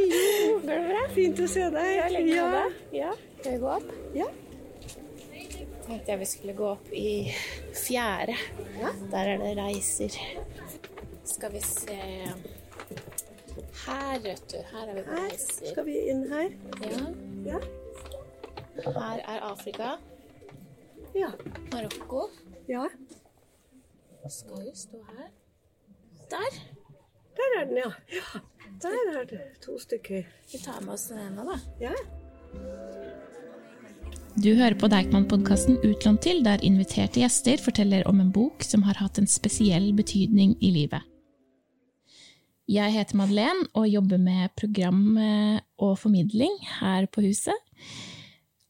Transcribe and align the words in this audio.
Hallo! 0.00 0.60
Går 0.60 0.70
det 0.70 0.84
bra? 0.88 1.00
Fint 1.12 1.40
å 1.44 1.46
se 1.50 1.64
deg. 1.74 1.88
Ja, 1.92 2.04
lenge 2.08 2.32
ja. 2.32 2.44
deg. 2.54 2.76
Ja. 2.96 3.10
Skal 3.40 3.52
vi 3.52 3.58
gå 3.60 3.72
opp? 3.74 3.90
Ja. 4.16 4.28
Tenkte 5.84 6.12
jeg 6.12 6.20
vi 6.22 6.28
skulle 6.30 6.54
gå 6.56 6.68
opp 6.70 6.86
i 6.96 7.10
fjerde. 7.76 8.36
Der 9.12 9.32
er 9.34 9.42
det 9.42 9.50
reiser. 9.58 10.16
Skal 11.28 11.52
vi 11.52 11.60
se 11.66 11.98
Her, 13.80 14.16
vet 14.24 14.44
du. 14.48 14.56
Her 14.70 14.86
er 14.86 14.96
vi 14.96 15.04
på 15.04 15.18
Her 15.18 15.26
reiser. 15.26 15.68
skal 15.74 15.88
vi 15.88 15.98
inn 16.12 16.24
her. 16.32 16.48
Ja. 16.86 17.02
Ja. 17.50 17.60
Her 18.86 19.24
er 19.34 19.48
Afrika. 19.50 19.94
Ja. 21.16 21.32
Marokko. 21.74 22.28
ja. 22.70 22.86
Skal 24.30 24.64
jo 24.64 24.72
stå 24.76 25.02
her. 25.10 25.28
Der. 26.32 26.62
Der 27.36 27.58
er 27.60 27.68
den, 27.68 27.82
ja. 27.82 27.92
ja. 28.16 28.40
Der 28.80 29.08
er 29.12 29.26
det 29.28 29.42
to 29.60 29.74
stykker. 29.76 30.24
Vi 30.52 30.58
tar 30.58 30.80
med 30.80 30.94
oss 30.94 31.10
den 31.10 31.18
ene, 31.20 31.42
da. 31.44 31.56
Ja. 31.82 31.92
Du 34.40 34.54
hører 34.56 34.76
på 34.80 34.88
Deichman-podkasten 34.88 35.76
Utlånt 35.84 36.22
til, 36.24 36.40
der 36.46 36.62
inviterte 36.64 37.20
gjester 37.20 37.60
forteller 37.60 38.06
om 38.08 38.22
en 38.22 38.30
bok 38.32 38.64
som 38.64 38.86
har 38.86 38.96
hatt 39.02 39.20
en 39.20 39.28
spesiell 39.28 39.90
betydning 39.98 40.54
i 40.64 40.72
livet. 40.72 41.04
Jeg 42.70 42.94
heter 42.94 43.18
Madeleine 43.18 43.68
og 43.76 43.90
jobber 43.90 44.22
med 44.22 44.54
program 44.56 45.18
eh, 45.18 45.60
og 45.82 45.98
formidling 46.00 46.56
her 46.78 47.04
på 47.12 47.26
huset. 47.26 47.68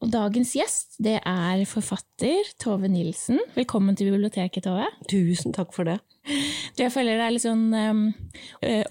Og 0.01 0.11
dagens 0.11 0.55
gjest 0.57 0.97
det 0.99 1.19
er 1.21 1.63
forfatter 1.69 2.51
Tove 2.59 2.89
Nilsen. 2.91 3.39
Velkommen 3.55 3.95
til 3.95 4.11
biblioteket, 4.11 4.65
Tove. 4.65 4.89
Tusen 5.07 5.55
takk 5.55 5.71
for 5.77 5.87
det. 5.87 6.01
Jeg 6.81 6.91
føler 6.93 7.17
det 7.17 7.25
er 7.25 7.33
litt 7.33 7.43
sånn 7.43 7.65
um, 7.73 8.01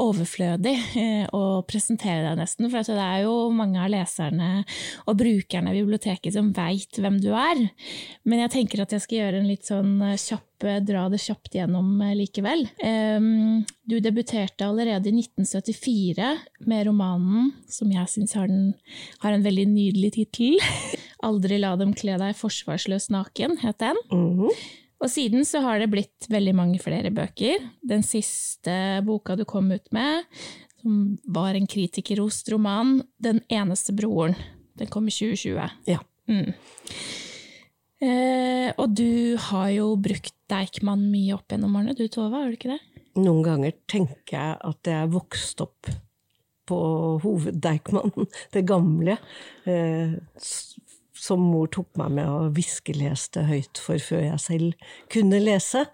overflødig 0.03 0.75
uh, 0.77 1.27
å 1.37 1.43
presentere 1.69 2.25
deg 2.27 2.39
nesten, 2.41 2.69
for 2.73 2.87
det 2.87 3.05
er 3.05 3.25
jo 3.25 3.35
mange 3.55 3.81
av 3.83 3.91
leserne 3.93 4.51
og 5.07 5.19
brukerne 5.21 5.73
av 5.73 5.79
biblioteket 5.79 6.35
som 6.35 6.51
veit 6.57 6.99
hvem 6.99 7.21
du 7.23 7.31
er. 7.33 7.63
Men 8.29 8.45
jeg 8.45 8.55
tenker 8.57 8.83
at 8.85 8.95
jeg 8.95 9.05
skal 9.05 9.21
gjøre 9.21 9.41
en 9.41 9.51
litt 9.51 9.69
sånn 9.69 9.95
eh, 10.05 10.19
kjapp, 10.21 10.67
dra 10.85 11.07
det 11.09 11.23
kjapt 11.23 11.55
gjennom 11.57 12.03
likevel. 12.19 12.67
Um, 12.85 13.63
du 13.89 13.97
debuterte 14.03 14.67
allerede 14.67 15.09
i 15.09 15.15
1974 15.23 16.35
med 16.69 16.85
romanen 16.91 17.55
som 17.71 17.89
jeg 17.95 18.13
syns 18.13 18.37
har, 18.37 18.51
har 19.25 19.37
en 19.37 19.47
veldig 19.47 19.67
nydelig 19.71 20.13
tittel. 20.19 20.61
'Aldri 21.21 21.59
la 21.61 21.75
dem 21.81 21.95
kle 21.97 22.17
deg 22.21 22.37
forsvarsløs 22.39 23.11
naken', 23.13 23.59
het 23.65 23.81
den. 23.83 23.99
Mhm. 24.13 24.53
Og 25.01 25.09
siden 25.09 25.47
så 25.49 25.63
har 25.65 25.81
det 25.81 25.91
blitt 25.93 26.29
veldig 26.29 26.53
mange 26.57 26.81
flere 26.83 27.13
bøker. 27.15 27.63
Den 27.81 28.05
siste 28.05 29.01
boka 29.07 29.37
du 29.39 29.47
kom 29.49 29.71
ut 29.73 29.89
med, 29.97 30.27
som 30.81 31.17
var 31.25 31.57
en 31.57 31.69
kritikerrost 31.69 32.53
roman, 32.53 33.01
'Den 33.21 33.41
eneste 33.49 33.93
broren'. 33.97 34.37
Den 34.77 34.89
kom 34.89 35.09
i 35.09 35.11
2020. 35.11 35.71
Ja. 35.87 35.99
Mm. 36.29 36.53
Eh, 38.01 38.73
og 38.81 38.95
du 38.97 39.37
har 39.37 39.69
jo 39.75 39.97
brukt 40.01 40.33
Deichman 40.49 41.11
mye 41.13 41.35
opp 41.37 41.53
gjennom 41.53 41.75
årene, 41.77 41.97
du 41.97 42.07
Tove, 42.09 42.33
har 42.33 42.49
du 42.49 42.57
ikke 42.57 42.73
det? 42.73 42.81
Noen 43.21 43.43
ganger 43.45 43.75
tenker 43.91 44.37
jeg 44.37 44.57
at 44.71 44.89
jeg 44.89 45.11
vokste 45.13 45.67
opp 45.67 45.91
på 46.71 46.79
Hoved-Deichman, 47.25 48.29
det 48.55 48.65
gamle, 48.69 49.19
eh, 49.69 50.17
som 51.21 51.43
mor 51.45 51.69
tok 51.73 51.93
meg 52.01 52.17
med 52.17 52.31
og 52.31 52.57
hviskeleste 52.57 53.45
høyt 53.51 53.81
for 53.83 54.01
før 54.03 54.25
jeg 54.25 54.43
selv 54.43 54.91
kunne 55.13 55.43
lese. 55.43 55.85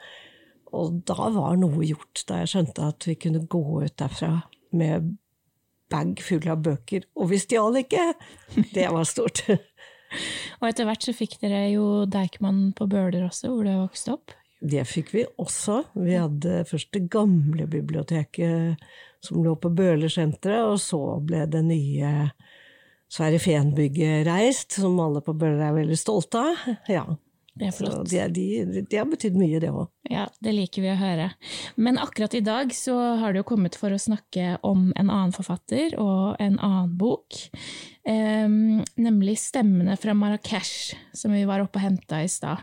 Og 0.76 1.00
da 1.08 1.30
var 1.34 1.58
noe 1.58 1.86
gjort, 1.86 2.24
da 2.28 2.42
jeg 2.42 2.52
skjønte 2.52 2.90
at 2.92 3.06
vi 3.08 3.16
kunne 3.18 3.44
gå 3.50 3.62
ut 3.82 3.96
derfra 3.98 4.32
med 4.76 5.14
bag 5.90 6.18
full 6.22 6.46
av 6.50 6.62
bøker, 6.66 7.06
og 7.14 7.30
vi 7.30 7.38
stjal 7.38 7.78
ikke! 7.78 8.08
Det 8.74 8.88
var 8.90 9.06
stort. 9.06 9.44
Og 10.60 10.68
etter 10.68 10.86
hvert 10.86 11.02
så 11.02 11.12
fikk 11.14 11.36
dere 11.42 11.66
jo 11.72 12.06
Deichman 12.10 12.70
på 12.78 12.86
Bøler 12.90 13.26
også, 13.26 13.50
hvor 13.50 13.66
du 13.66 13.72
vokste 13.74 14.14
opp. 14.14 14.34
Det 14.62 14.86
fikk 14.88 15.12
vi 15.12 15.24
også. 15.42 15.82
Vi 15.98 16.14
hadde 16.16 16.62
først 16.68 16.92
det 16.94 17.08
gamle 17.12 17.66
biblioteket 17.70 18.82
som 19.24 19.42
lå 19.44 19.56
på 19.60 19.70
Bøhlersenteret, 19.74 20.64
og 20.64 20.78
så 20.80 21.00
ble 21.26 21.44
det 21.50 21.62
nye 21.66 22.12
Sverre 23.12 23.38
Fehn-bygget 23.38 24.26
reist, 24.26 24.78
som 24.80 24.98
alle 25.00 25.22
på 25.24 25.36
Bøhler 25.38 25.68
er 25.68 25.78
veldig 25.78 25.98
stolte 26.00 26.42
av. 26.42 26.66
Ja. 26.90 27.06
Det 27.56 27.70
er 27.70 27.72
flott. 27.72 28.10
det, 28.10 28.24
de, 28.36 28.82
de 28.84 28.98
har 28.98 29.06
betydd 29.08 29.36
mye, 29.40 29.56
det 29.62 29.70
òg. 29.72 29.86
Ja, 30.12 30.26
det 30.44 30.52
liker 30.52 30.84
vi 30.84 30.90
å 30.92 30.98
høre. 31.00 31.30
Men 31.80 31.96
akkurat 31.98 32.34
i 32.36 32.42
dag 32.44 32.72
så 32.76 32.94
har 33.22 33.32
du 33.32 33.40
jo 33.40 33.46
kommet 33.48 33.78
for 33.80 33.94
å 33.94 34.00
snakke 34.00 34.58
om 34.66 34.90
en 34.92 35.08
annen 35.08 35.32
forfatter 35.32 35.96
og 36.02 36.36
en 36.42 36.58
annen 36.60 36.92
bok. 37.00 37.38
Um, 38.06 38.84
nemlig 39.00 39.38
'Stemmene 39.40 39.96
fra 39.98 40.12
Marrakech', 40.14 40.94
som 41.16 41.32
vi 41.32 41.46
var 41.48 41.64
oppe 41.64 41.80
og 41.80 41.86
henta 41.88 42.20
i 42.22 42.28
stad. 42.30 42.60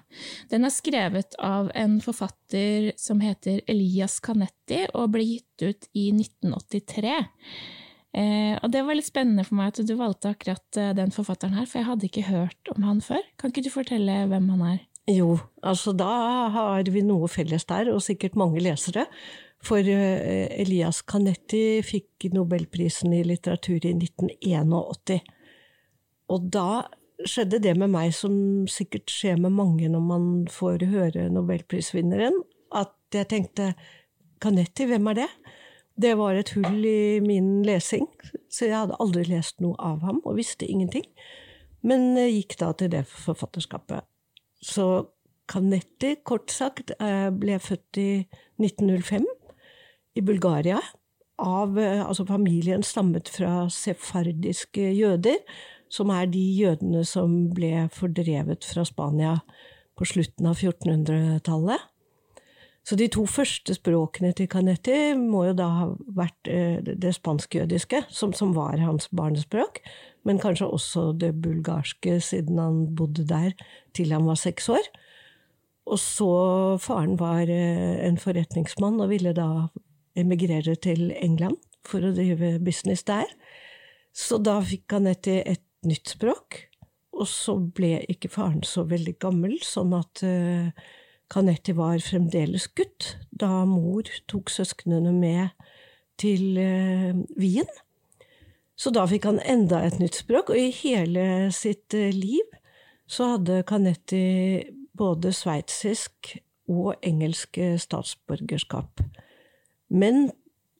Den 0.53 0.69
er 0.69 0.71
skrevet 0.71 1.35
av 1.41 1.71
en 1.73 1.97
forfatter 2.03 2.93
som 2.95 3.23
heter 3.25 3.65
Elias 3.67 4.21
Canetti, 4.21 4.85
og 4.93 5.15
ble 5.17 5.25
gitt 5.25 5.65
ut 5.65 5.89
i 5.97 6.11
1983. 6.13 7.17
Eh, 8.13 8.53
og 8.61 8.69
det 8.69 8.83
var 8.85 8.93
litt 8.93 9.09
spennende 9.09 9.45
for 9.47 9.57
meg 9.57 9.71
at 9.71 9.87
du 9.89 9.95
valgte 9.97 10.33
akkurat 10.35 10.77
eh, 10.77 10.91
den 10.97 11.13
forfatteren 11.13 11.55
her, 11.57 11.65
for 11.69 11.81
jeg 11.81 11.89
hadde 11.89 12.09
ikke 12.09 12.27
hørt 12.27 12.73
om 12.75 12.85
han 12.85 13.01
før. 13.01 13.23
Kan 13.41 13.53
ikke 13.53 13.65
du 13.65 13.71
fortelle 13.73 14.19
hvem 14.29 14.51
han 14.53 14.65
er? 14.69 14.81
Jo, 15.09 15.35
altså 15.65 15.91
da 15.97 16.11
har 16.53 16.87
vi 16.93 17.01
noe 17.03 17.27
felles 17.27 17.65
der, 17.67 17.89
og 17.91 18.03
sikkert 18.05 18.37
mange 18.39 18.61
lesere. 18.63 19.07
For 19.63 19.81
eh, 19.81 20.45
Elias 20.61 21.01
Canetti 21.07 21.81
fikk 21.85 22.29
nobelprisen 22.35 23.15
i 23.15 23.23
litteratur 23.25 23.79
i 23.81 23.95
1981. 23.97 25.23
Og 26.33 26.47
da 26.53 26.83
skjedde 27.23 27.61
det 27.63 27.73
med 27.79 27.91
meg 27.93 28.13
som 28.15 28.35
sikkert 28.69 29.11
skjer 29.11 29.41
med 29.41 29.55
mange 29.55 29.89
når 29.91 30.05
man 30.05 30.29
får 30.51 30.85
høre 30.91 31.29
nobelprisvinneren, 31.33 32.41
at 32.73 32.93
jeg 33.13 33.29
tenkte 33.31 33.73
Canetti, 34.43 34.87
hvem 34.89 35.07
er 35.11 35.23
det? 35.23 35.29
Det 35.99 36.15
var 36.17 36.33
et 36.33 36.49
hull 36.55 36.85
i 36.89 37.19
min 37.21 37.61
lesing, 37.65 38.07
så 38.49 38.65
jeg 38.65 38.77
hadde 38.79 38.97
aldri 39.03 39.27
lest 39.29 39.59
noe 39.61 39.77
av 39.77 40.01
ham 40.01 40.23
og 40.25 40.39
visste 40.39 40.65
ingenting. 40.65 41.05
Men 41.85 42.15
gikk 42.17 42.57
da 42.61 42.71
til 42.77 42.89
det 42.93 43.03
forfatterskapet. 43.11 44.01
Så 44.63 45.05
Canetti, 45.51 46.15
kort 46.23 46.51
sagt, 46.51 46.91
eh, 46.99 47.29
ble 47.29 47.59
født 47.59 47.99
i 47.99 48.25
1905 48.61 49.25
i 50.15 50.21
Bulgaria. 50.21 50.79
Av, 51.39 51.77
eh, 51.77 52.01
altså 52.05 52.25
familien 52.25 52.83
stammet 52.83 53.27
fra 53.29 53.67
sefardiske 53.69 54.93
jøder, 54.95 55.37
som 55.89 56.09
er 56.09 56.25
de 56.25 56.39
jødene 56.39 57.05
som 57.05 57.49
ble 57.53 57.89
fordrevet 57.91 58.63
fra 58.63 58.85
Spania 58.85 59.41
på 59.97 60.05
slutten 60.05 60.47
av 60.49 60.55
1400-tallet. 60.55 61.79
Så 62.83 62.97
de 62.99 63.07
to 63.07 63.23
første 63.29 63.75
språkene 63.77 64.33
til 64.35 64.49
Canetti 64.51 65.13
må 65.15 65.45
jo 65.47 65.53
da 65.55 65.67
ha 65.71 65.85
vært 66.17 66.49
eh, 66.51 66.81
det 66.83 67.13
spansk-jødiske, 67.15 68.01
som, 68.11 68.33
som 68.35 68.51
var 68.57 68.75
hans 68.83 69.07
barnespråk, 69.15 69.79
men 70.27 70.41
kanskje 70.43 70.67
også 70.67 71.05
det 71.19 71.31
bulgarske, 71.43 72.17
siden 72.19 72.59
han 72.59 72.81
bodde 72.95 73.23
der 73.29 73.55
til 73.95 74.11
han 74.11 74.27
var 74.27 74.39
seks 74.39 74.67
år. 74.73 74.89
Og 75.87 75.99
så 75.99 76.33
faren 76.83 77.15
var 77.19 77.47
eh, 77.47 78.03
en 78.03 78.19
forretningsmann 78.19 78.99
og 79.03 79.13
ville 79.13 79.31
da 79.35 79.69
emigrere 80.19 80.75
til 80.75 81.11
England 81.15 81.59
for 81.87 82.03
å 82.03 82.11
drive 82.15 82.57
business 82.63 83.05
der. 83.07 83.31
Så 84.13 84.41
da 84.43 84.59
fikk 84.63 84.89
Canetti 84.91 85.39
et 85.39 85.63
nytt 85.87 86.11
språk, 86.17 86.65
og 87.13 87.27
så 87.29 87.55
ble 87.63 88.01
ikke 88.11 88.31
faren 88.31 88.63
så 88.67 88.83
veldig 88.89 89.15
gammel, 89.23 89.55
sånn 89.63 89.95
at 89.95 90.23
eh, 90.27 90.75
Canetti 91.33 91.73
var 91.73 91.97
fremdeles 92.03 92.67
gutt 92.77 93.15
da 93.33 93.63
mor 93.65 94.05
tok 94.29 94.51
søsknene 94.53 95.13
med 95.15 95.49
til 96.21 96.59
eh, 96.61 97.15
Wien. 97.39 97.69
Så 98.77 98.93
da 98.93 99.05
fikk 99.09 99.25
han 99.29 99.41
enda 99.41 99.81
et 99.85 99.97
nytt 100.01 100.19
språk, 100.21 100.51
og 100.53 100.59
i 100.59 100.69
hele 100.83 101.49
sitt 101.55 101.95
eh, 101.97 102.13
liv 102.13 102.45
så 103.09 103.33
hadde 103.35 103.63
Canetti 103.69 104.23
både 104.97 105.33
sveitsisk 105.33 106.35
og 106.69 106.93
engelsk 107.01 107.57
eh, 107.57 107.77
statsborgerskap. 107.81 109.01
Men 109.89 110.29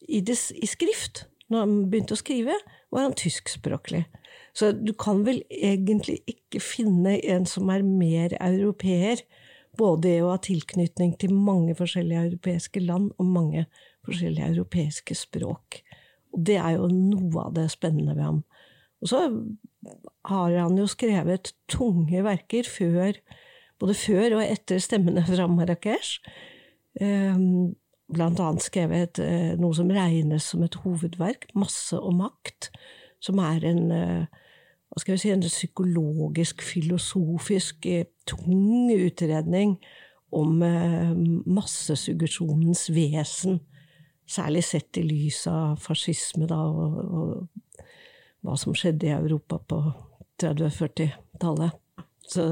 i, 0.08 0.22
des, 0.22 0.52
i 0.54 0.70
skrift, 0.70 1.26
når 1.50 1.66
han 1.66 1.78
begynte 1.90 2.18
å 2.18 2.22
skrive, 2.22 2.58
var 2.94 3.08
han 3.08 3.18
tyskspråklig. 3.18 4.06
Så 4.54 4.70
du 4.78 4.94
kan 4.94 5.24
vel 5.26 5.42
egentlig 5.50 6.20
ikke 6.30 6.62
finne 6.62 7.18
en 7.26 7.48
som 7.50 7.72
er 7.74 7.86
mer 7.86 8.36
europeer, 8.38 9.24
både 9.78 10.08
det 10.08 10.16
å 10.22 10.32
ha 10.34 10.40
tilknytning 10.44 11.16
til 11.22 11.34
mange 11.34 11.76
forskjellige 11.78 12.28
europeiske 12.30 12.84
land 12.84 13.12
og 13.18 13.30
mange 13.30 13.66
forskjellige 14.06 14.52
europeiske 14.54 15.18
språk. 15.18 15.82
Og 16.34 16.44
det 16.50 16.58
er 16.62 16.78
jo 16.78 16.90
noe 16.92 17.48
av 17.48 17.54
det 17.58 17.70
spennende 17.74 18.16
ved 18.18 18.26
ham. 18.26 18.42
Og 19.04 19.12
så 19.12 19.22
har 20.30 20.58
han 20.58 20.78
jo 20.80 20.88
skrevet 20.88 21.54
tunge 21.72 22.24
verker 22.26 22.68
før, 22.70 23.18
både 23.82 23.96
før 24.00 24.38
og 24.40 24.46
etter 24.46 24.82
stemmene 24.84 25.26
fra 25.30 25.48
Marrakech. 25.52 26.18
Um, 27.02 27.74
blant 28.14 28.40
annet 28.44 28.62
skrevet 28.62 29.20
eh, 29.24 29.54
noe 29.58 29.74
som 29.74 29.90
regnes 29.90 30.52
som 30.52 30.64
et 30.66 30.76
hovedverk, 30.84 31.48
Masse 31.58 31.98
og 31.98 32.14
makt, 32.20 32.70
som 33.24 33.40
er 33.42 33.66
en 33.66 33.84
eh, 33.96 34.43
hva 34.94 35.02
skal 35.02 35.16
vi 35.16 35.22
si, 35.24 35.30
en 35.34 35.42
psykologisk, 35.42 36.62
filosofisk, 36.62 37.86
eh, 37.90 38.06
tung 38.30 38.92
utredning 38.94 39.80
om 40.30 40.62
eh, 40.62 41.16
massesuggesjonens 41.50 42.92
vesen. 42.94 43.58
Særlig 44.30 44.64
sett 44.68 45.02
i 45.02 45.04
lys 45.08 45.48
av 45.50 45.82
fascisme 45.82 46.46
da, 46.50 46.60
og, 46.62 47.00
og, 47.02 47.88
hva 48.46 48.58
som 48.60 48.78
skjedde 48.78 49.10
i 49.10 49.16
Europa 49.16 49.58
på 49.58 49.82
30-40-tallet. 50.44 51.74
Så 52.30 52.46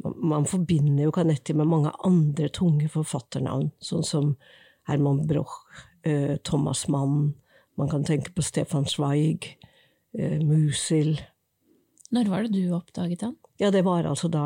man 0.00 0.48
forbinder 0.48 1.04
jo 1.04 1.14
Canetti 1.14 1.54
med 1.56 1.68
mange 1.68 1.92
andre 2.06 2.48
tunge 2.48 2.88
forfatternavn, 2.92 3.74
sånn 3.76 4.06
som 4.06 4.32
Herman 4.88 5.26
Broch, 5.28 5.60
eh, 6.02 6.38
Thomas 6.48 6.86
Mann, 6.88 7.34
man 7.76 7.92
kan 7.92 8.08
tenke 8.08 8.32
på 8.32 8.44
Stefan 8.44 8.88
Zweig, 8.88 9.52
Musil. 10.14 11.16
Når 12.14 12.30
var 12.30 12.46
det 12.46 12.54
du 12.54 12.74
oppdaget 12.76 13.24
han? 13.26 13.34
Ja, 13.58 13.70
det 13.72 13.82
var 13.86 14.06
altså 14.06 14.28
da 14.28 14.44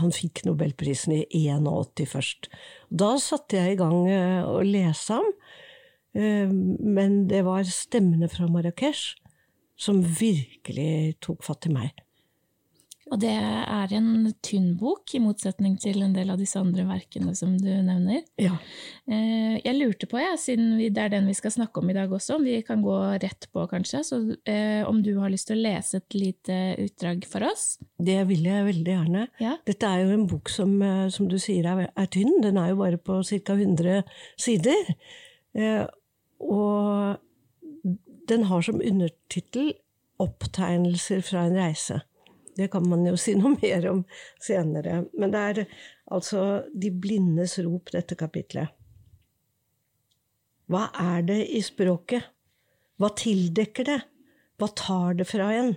han 0.00 0.14
fikk 0.14 0.42
nobelprisen 0.46 1.14
i 1.18 1.24
81 1.36 2.06
først. 2.08 2.48
Da 2.88 3.12
satte 3.20 3.60
jeg 3.60 3.74
i 3.74 3.80
gang 3.80 3.98
eh, 4.08 4.40
å 4.48 4.62
lese 4.64 5.18
ham, 5.18 5.28
eh, 6.16 6.48
men 6.50 7.26
det 7.30 7.44
var 7.46 7.68
stemmene 7.68 8.30
fra 8.32 8.48
Marrakech 8.50 9.12
som 9.80 10.00
virkelig 10.02 11.20
tok 11.24 11.44
fatt 11.44 11.68
i 11.68 11.74
meg. 11.74 11.92
Og 13.10 13.18
det 13.18 13.32
er 13.34 13.92
en 13.96 14.28
tynn 14.44 14.74
bok, 14.78 15.10
i 15.16 15.20
motsetning 15.22 15.74
til 15.82 15.98
en 16.04 16.12
del 16.14 16.30
av 16.30 16.38
disse 16.38 16.60
andre 16.60 16.84
verkene 16.86 17.34
som 17.34 17.56
du 17.58 17.68
nevner. 17.68 18.22
Ja. 18.38 18.54
Eh, 19.10 19.56
jeg 19.58 19.74
lurte 19.76 20.06
på, 20.10 20.20
jeg, 20.22 20.38
siden 20.38 20.76
det 20.78 21.02
er 21.02 21.10
den 21.10 21.26
vi 21.26 21.34
skal 21.34 21.54
snakke 21.56 21.82
om 21.82 21.90
i 21.90 21.96
dag 21.96 22.12
også, 22.12 22.38
om 22.38 22.46
vi 22.46 22.60
kan 22.66 22.84
gå 22.84 22.98
rett 23.22 23.48
på, 23.50 23.64
kanskje, 23.70 24.02
så 24.06 24.20
eh, 24.46 24.86
om 24.86 25.00
du 25.02 25.16
har 25.18 25.32
lyst 25.32 25.50
til 25.50 25.58
å 25.58 25.64
lese 25.64 25.98
et 25.98 26.18
lite 26.18 26.58
utdrag 26.86 27.26
for 27.30 27.48
oss? 27.48 27.64
Det 27.98 28.20
vil 28.30 28.46
jeg 28.46 28.68
veldig 28.68 28.94
gjerne. 28.94 29.24
Ja. 29.42 29.56
Dette 29.66 29.90
er 29.90 30.04
jo 30.04 30.14
en 30.14 30.28
bok 30.30 30.52
som, 30.52 30.76
eh, 30.86 31.08
som 31.10 31.26
du 31.30 31.38
sier 31.42 31.66
er, 31.66 31.88
er, 31.90 32.10
tynn, 32.14 32.38
den 32.44 32.60
er 32.62 32.70
jo 32.70 32.78
bare 32.84 33.00
på 33.00 33.18
ca. 33.26 33.58
100 33.58 34.04
sider. 34.38 34.94
og 36.40 37.18
den 38.30 38.44
har 38.46 38.62
som 38.62 38.78
undertittel 38.78 39.72
'Opptegnelser 40.20 41.22
fra 41.24 41.46
en 41.48 41.56
reise'. 41.56 42.00
Det 42.56 42.68
kan 42.72 42.86
man 42.88 43.06
jo 43.06 43.16
si 43.24 43.36
noe 43.38 43.56
mer 43.58 43.88
om 43.90 44.04
senere. 44.42 45.04
Men 45.18 45.34
det 45.34 45.46
er 45.52 45.62
altså 46.10 46.64
De 46.72 46.90
blindes 46.90 47.58
rop, 47.64 47.92
dette 47.94 48.18
kapitlet. 48.18 48.76
Hva 50.70 50.86
er 51.02 51.24
det 51.26 51.40
i 51.50 51.62
språket? 51.66 52.28
Hva 53.00 53.10
tildekker 53.18 53.88
det? 53.88 54.00
Hva 54.60 54.68
tar 54.76 55.16
det 55.18 55.26
fra 55.26 55.48
en? 55.56 55.72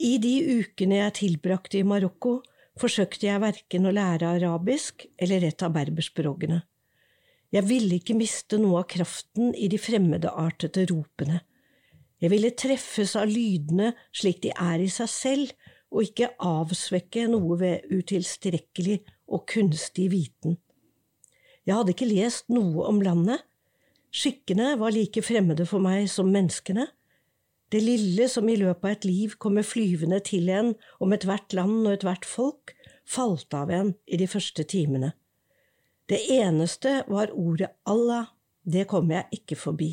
I 0.00 0.14
de 0.22 0.62
ukene 0.62 1.02
jeg 1.02 1.16
tilbrakte 1.18 1.80
i 1.80 1.84
Marokko, 1.84 2.38
forsøkte 2.80 3.26
jeg 3.26 3.42
verken 3.42 3.88
å 3.88 3.92
lære 3.92 4.30
arabisk 4.38 5.04
eller 5.20 5.44
et 5.44 5.64
av 5.66 5.74
berberspråkene. 5.74 6.62
Jeg 7.50 7.66
ville 7.66 7.98
ikke 7.98 8.16
miste 8.16 8.60
noe 8.62 8.80
av 8.80 8.88
kraften 8.88 9.50
i 9.58 9.66
de 9.68 9.78
fremmedartede 9.82 10.86
ropene. 10.88 11.42
Jeg 12.20 12.32
ville 12.32 12.52
treffes 12.54 13.16
av 13.18 13.28
lydene 13.28 13.94
slik 14.16 14.42
de 14.44 14.52
er 14.54 14.84
i 14.84 14.88
seg 14.92 15.10
selv, 15.10 15.52
og 15.90 16.06
ikke 16.06 16.32
avsvekke 16.38 17.26
noe 17.30 17.58
ved 17.60 17.90
utilstrekkelig 17.90 19.00
og 19.30 19.46
kunstig 19.50 20.10
viten. 20.12 20.58
Jeg 21.66 21.76
hadde 21.76 21.94
ikke 21.94 22.08
lest 22.08 22.48
noe 22.50 22.86
om 22.88 23.00
landet. 23.04 23.42
Skikkene 24.10 24.74
var 24.80 24.94
like 24.94 25.22
fremmede 25.22 25.66
for 25.68 25.82
meg 25.82 26.08
som 26.10 26.30
menneskene. 26.32 26.88
Det 27.70 27.82
lille 27.84 28.26
som 28.30 28.48
i 28.50 28.56
løpet 28.58 28.86
av 28.86 28.96
et 28.96 29.06
liv 29.06 29.36
kommer 29.38 29.66
flyvende 29.66 30.18
til 30.26 30.48
en 30.50 30.72
om 30.98 31.14
ethvert 31.14 31.54
land 31.54 31.84
og 31.84 31.92
ethvert 31.94 32.26
folk, 32.26 32.74
falt 33.06 33.54
av 33.54 33.70
en 33.70 33.92
i 34.10 34.18
de 34.18 34.26
første 34.30 34.66
timene. 34.66 35.12
Det 36.10 36.18
eneste 36.34 37.04
var 37.06 37.30
ordet 37.38 37.70
Allah, 37.86 38.32
det 38.66 38.88
kom 38.90 39.12
jeg 39.14 39.28
ikke 39.38 39.58
forbi. 39.58 39.92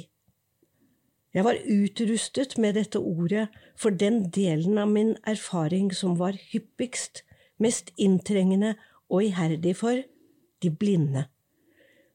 Jeg 1.35 1.43
var 1.43 1.59
utrustet 1.69 2.57
med 2.57 2.77
dette 2.79 2.99
ordet 2.99 3.47
for 3.77 3.93
den 3.93 4.29
delen 4.33 4.77
av 4.81 4.89
min 4.89 5.15
erfaring 5.27 5.91
som 5.93 6.15
var 6.19 6.37
hyppigst, 6.51 7.23
mest 7.59 7.91
inntrengende 7.97 8.75
og 9.09 9.25
iherdig 9.27 9.75
for 9.77 10.03
de 10.63 10.71
blinde. 10.71 11.27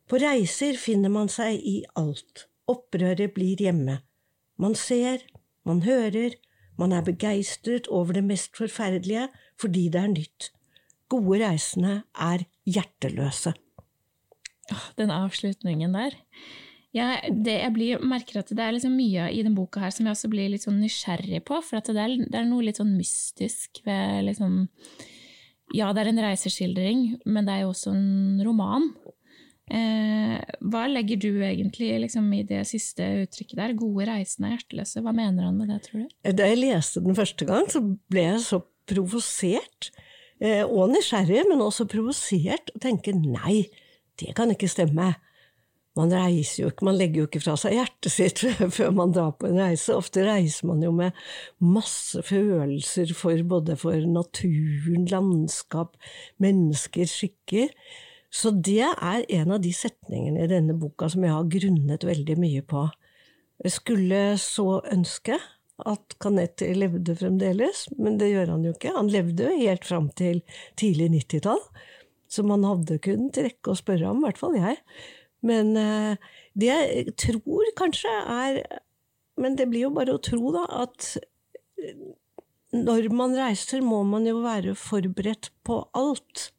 På 0.09 0.19
reiser 0.21 0.79
finner 0.81 1.13
man 1.13 1.31
seg 1.33 1.61
i 1.61 1.83
alt, 1.97 2.47
opprøret 2.69 3.35
blir 3.37 3.61
hjemme. 3.61 4.01
Man 4.61 4.75
ser, 4.79 5.23
man 5.65 5.83
hører, 5.87 6.35
man 6.79 6.93
er 6.93 7.05
begeistret 7.07 7.89
over 7.89 8.17
det 8.17 8.25
mest 8.25 8.57
forferdelige 8.57 9.29
fordi 9.61 9.89
det 9.93 10.01
er 10.01 10.13
nytt. 10.13 10.51
Gode 11.13 11.43
reisende 11.45 12.03
er 12.17 12.45
hjerteløse. 12.65 13.53
Den 14.97 15.11
avslutningen 15.13 15.95
der. 15.95 16.17
Ja, 16.93 17.15
det, 17.25 17.55
jeg 17.63 17.73
blir, 17.73 18.03
merker 18.05 18.43
at 18.43 18.51
det 18.53 18.61
er 18.61 18.75
liksom 18.77 18.93
mye 18.99 19.31
i 19.33 19.41
den 19.45 19.55
boka 19.57 19.81
her 19.81 19.95
som 19.95 20.05
jeg 20.05 20.13
også 20.13 20.29
blir 20.33 20.51
litt 20.53 20.67
sånn 20.67 20.83
nysgjerrig 20.83 21.41
på. 21.49 21.63
For 21.65 21.81
det 21.81 21.97
er, 21.97 22.19
det, 22.21 22.37
er, 22.37 22.49
noe 22.49 22.67
litt 22.67 22.81
sånn 22.81 22.93
mystisk 22.99 23.81
ved 23.87 24.27
liksom 24.29 24.67
Ja, 25.73 25.89
det 25.97 26.03
er 26.03 26.11
en 26.11 26.21
reiseskildring, 26.21 27.07
men 27.25 27.49
det 27.49 27.55
er 27.55 27.65
jo 27.65 27.73
også 27.73 27.95
en 27.97 28.43
roman. 28.45 28.91
Eh, 29.73 30.37
hva 30.69 30.83
legger 30.91 31.17
du 31.23 31.31
egentlig 31.47 31.95
liksom, 32.03 32.27
i 32.37 32.43
det 32.45 32.61
siste 32.69 33.07
uttrykket 33.23 33.57
der? 33.57 33.77
Gode 33.79 34.11
reisende 34.11 34.51
er 34.51 34.59
hjerteløse. 34.59 35.01
Hva 35.01 35.17
mener 35.17 35.49
han 35.49 35.57
med 35.57 35.73
det, 35.73 35.81
tror 35.87 36.05
du? 36.05 36.15
Da 36.29 36.51
jeg 36.51 36.61
leste 36.61 37.01
den 37.05 37.17
første 37.17 37.49
gang, 37.49 37.69
så 37.73 37.81
ble 38.13 38.27
jeg 38.27 38.45
så 38.45 38.61
provosert. 38.91 39.93
Eh, 40.43 40.61
og 40.67 40.93
nysgjerrig, 40.93 41.47
men 41.49 41.65
også 41.65 41.89
provosert. 41.89 42.73
Og 42.75 42.85
tenke 42.85 43.17
nei, 43.17 43.63
det 44.21 44.37
kan 44.37 44.53
ikke 44.53 44.69
stemme. 44.69 45.15
Man 45.99 46.13
reiser 46.15 46.63
jo 46.63 46.71
ikke, 46.73 46.87
man 46.89 46.97
legger 46.97 47.21
jo 47.21 47.27
ikke 47.29 47.43
fra 47.45 47.55
seg 47.61 47.75
hjertet 47.77 48.15
sitt 48.15 48.41
før 48.77 48.95
man 48.97 49.13
drar 49.13 49.35
på 49.37 49.51
en 49.51 49.61
reise. 49.61 49.93
Ofte 49.93 50.25
reiser 50.25 50.71
man 50.71 50.81
jo 50.85 50.93
med 50.97 51.19
masse 51.61 52.23
følelser 52.25 53.13
for 53.17 53.45
både 53.49 53.77
for 53.81 54.09
naturen, 54.09 55.05
landskap, 55.11 55.99
mennesker, 56.41 57.11
skikker. 57.11 57.75
Så 58.33 58.55
det 58.57 58.87
er 58.89 59.27
en 59.37 59.53
av 59.53 59.61
de 59.61 59.75
setningene 59.77 60.47
i 60.47 60.49
denne 60.49 60.79
boka 60.81 61.11
som 61.13 61.27
jeg 61.27 61.35
har 61.35 61.51
grunnet 61.53 62.09
veldig 62.09 62.39
mye 62.41 62.65
på. 62.65 62.87
Jeg 63.63 63.77
skulle 63.77 64.23
så 64.41 64.81
ønske 64.91 65.37
at 65.89 66.17
Canetti 66.23 66.71
levde 66.77 67.15
fremdeles, 67.19 67.87
men 67.99 68.17
det 68.21 68.33
gjør 68.33 68.55
han 68.55 68.65
jo 68.65 68.73
ikke. 68.73 68.95
Han 68.97 69.11
levde 69.13 69.45
jo 69.45 69.61
helt 69.61 69.85
fram 69.85 70.09
til 70.17 70.41
tidlig 70.81 71.11
90-tall, 71.19 71.61
så 72.33 72.45
man 72.49 72.65
hadde 72.65 73.01
kunnet 73.05 73.37
rekke 73.45 73.73
å 73.73 73.77
spørre 73.77 74.09
ham, 74.09 74.23
i 74.23 74.31
hvert 74.31 74.41
fall 74.41 74.57
jeg. 74.57 74.79
Men 75.43 75.77
eh, 75.77 76.17
det 76.55 76.71
jeg 76.71 77.15
tror 77.19 77.71
kanskje 77.79 78.11
er 78.31 78.63
Men 79.41 79.57
det 79.57 79.71
blir 79.71 79.87
jo 79.87 79.95
bare 79.97 80.15
å 80.15 80.21
tro, 80.23 80.53
da, 80.55 80.67
at 80.85 81.17
eh, 81.81 81.97
når 82.73 83.09
man 83.13 83.35
reiser, 83.37 83.83
må 83.85 84.03
man 84.09 84.27
jo 84.29 84.43
være 84.45 84.75
forberedt 84.79 85.51
på 85.65 85.83
alt 85.97 86.51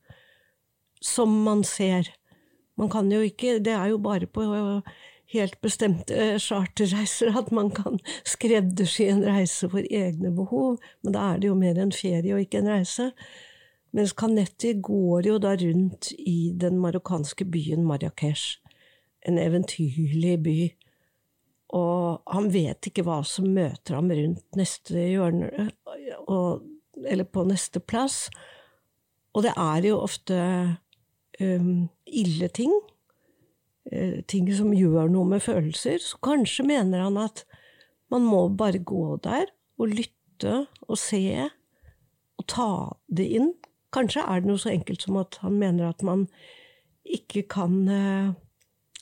som 1.04 1.32
man 1.46 1.64
ser. 1.66 2.10
Man 2.78 2.90
kan 2.90 3.10
jo 3.12 3.22
ikke 3.26 3.60
Det 3.64 3.74
er 3.74 3.94
jo 3.94 4.02
bare 4.02 4.28
på 4.30 4.46
helt 5.34 5.56
bestemte 5.66 6.36
charterreiser 6.42 7.34
at 7.38 7.50
man 7.56 7.72
kan 7.74 7.98
skreddersy 8.28 9.08
en 9.10 9.24
reise 9.26 9.70
for 9.70 9.86
egne 9.90 10.30
behov, 10.36 10.78
men 11.02 11.16
da 11.16 11.32
er 11.32 11.42
det 11.42 11.50
jo 11.50 11.58
mer 11.58 11.80
en 11.82 11.94
ferie 11.96 12.36
og 12.36 12.44
ikke 12.44 12.62
en 12.62 12.70
reise. 12.76 13.10
Mens 13.94 14.14
Canetti 14.18 14.74
går 14.82 15.30
jo 15.30 15.40
da 15.42 15.54
rundt 15.58 16.12
i 16.18 16.54
den 16.58 16.80
marokkanske 16.82 17.46
byen 17.46 17.86
Marrakech 17.86 18.63
en 19.28 19.40
eventyrlig 19.40 20.38
by, 20.44 20.58
og 21.74 22.22
han 22.30 22.52
vet 22.54 22.90
ikke 22.90 23.06
hva 23.08 23.22
som 23.26 23.50
møter 23.56 23.98
ham 23.98 24.12
rundt 24.14 24.58
neste 24.60 25.08
hjørne, 25.10 25.70
og, 26.28 26.66
eller 27.02 27.26
på 27.26 27.46
neste 27.50 27.82
plass. 27.82 28.28
Og 29.34 29.46
det 29.48 29.56
er 29.58 29.88
jo 29.88 30.02
ofte 30.04 30.38
um, 31.42 31.88
ille 32.06 32.50
ting, 32.54 32.74
uh, 33.90 34.20
ting 34.30 34.52
som 34.54 34.74
gjør 34.78 35.10
noe 35.10 35.32
med 35.34 35.42
følelser, 35.42 35.98
så 36.04 36.22
kanskje 36.24 36.68
mener 36.70 37.08
han 37.08 37.18
at 37.24 37.46
man 38.14 38.28
må 38.30 38.46
bare 38.54 38.84
gå 38.84 39.18
der 39.26 39.50
og 39.82 39.96
lytte 39.96 40.68
og 40.86 40.98
se 41.02 41.24
og 42.38 42.46
ta 42.52 42.70
det 43.10 43.26
inn. 43.40 43.54
Kanskje 43.94 44.22
er 44.22 44.44
det 44.44 44.52
noe 44.52 44.62
så 44.62 44.70
enkelt 44.74 45.02
som 45.06 45.18
at 45.22 45.40
han 45.42 45.58
mener 45.58 45.90
at 45.90 46.06
man 46.06 46.28
ikke 47.04 47.48
kan 47.50 47.82
uh, 47.90 48.38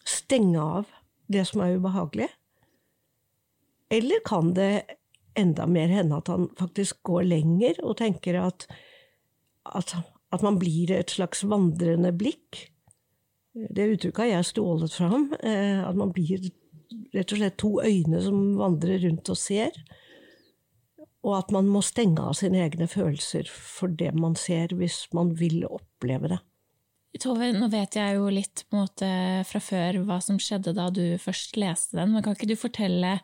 stenge 0.08 0.62
av 0.62 0.89
det 1.31 1.46
som 1.50 1.63
er 1.63 1.77
ubehagelig? 1.77 2.29
Eller 3.91 4.24
kan 4.25 4.53
det 4.55 4.98
enda 5.38 5.67
mer 5.67 5.91
hende 5.91 6.20
at 6.20 6.31
han 6.31 6.50
faktisk 6.60 7.03
går 7.08 7.27
lenger 7.27 7.79
og 7.84 7.98
tenker 8.00 8.39
at, 8.39 8.67
at, 9.67 9.96
at 10.31 10.43
man 10.46 10.60
blir 10.60 10.93
et 10.96 11.12
slags 11.12 11.43
vandrende 11.48 12.13
blikk? 12.15 12.67
Det 13.51 13.89
uttrykket 13.96 14.24
har 14.24 14.31
jeg 14.38 14.51
stjålet 14.51 14.93
fra 14.96 15.10
ham. 15.12 15.25
Eh, 15.43 15.81
at 15.84 15.98
man 16.00 16.13
blir 16.15 16.51
rett 17.12 17.34
og 17.34 17.41
slett 17.41 17.58
to 17.60 17.74
øyne 17.84 18.22
som 18.24 18.55
vandrer 18.60 19.01
rundt 19.03 19.31
og 19.31 19.39
ser. 19.39 19.75
Og 21.22 21.36
at 21.38 21.51
man 21.53 21.67
må 21.70 21.84
stenge 21.86 22.24
av 22.24 22.38
sine 22.39 22.63
egne 22.63 22.88
følelser 22.89 23.50
for 23.51 23.91
det 23.91 24.13
man 24.17 24.38
ser, 24.39 24.74
hvis 24.74 25.03
man 25.13 25.36
vil 25.38 25.65
oppleve 25.67 26.31
det. 26.31 26.39
Tove, 27.20 27.50
nå 27.51 27.68
vet 27.68 27.98
jeg 28.00 28.15
jo 28.15 28.30
litt 28.32 28.62
måte 28.72 29.08
fra 29.44 29.60
før 29.60 29.98
hva 30.08 30.22
som 30.24 30.38
skjedde 30.39 30.72
da 30.77 30.86
du 30.96 31.18
først 31.20 31.58
leste 31.60 31.98
den, 31.98 32.13
men 32.13 32.24
kan 32.24 32.38
ikke 32.38 32.48
du 32.48 32.56
fortelle 32.56 33.18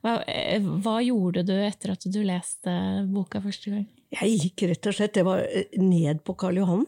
hva, 0.00 0.14
eh, 0.30 0.64
hva 0.64 0.96
gjorde 1.04 1.42
du 1.50 1.52
etter 1.52 1.92
at 1.92 2.06
du 2.08 2.22
leste 2.24 2.72
boka 3.12 3.42
første 3.44 3.74
gang? 3.74 3.84
Jeg 4.16 4.38
gikk 4.40 4.64
rett 4.70 4.88
og 4.88 4.96
slett 4.96 5.18
det 5.18 5.26
var 5.28 5.44
eh, 5.44 5.76
ned 5.76 6.22
på 6.24 6.36
Karl 6.40 6.62
Johan, 6.62 6.86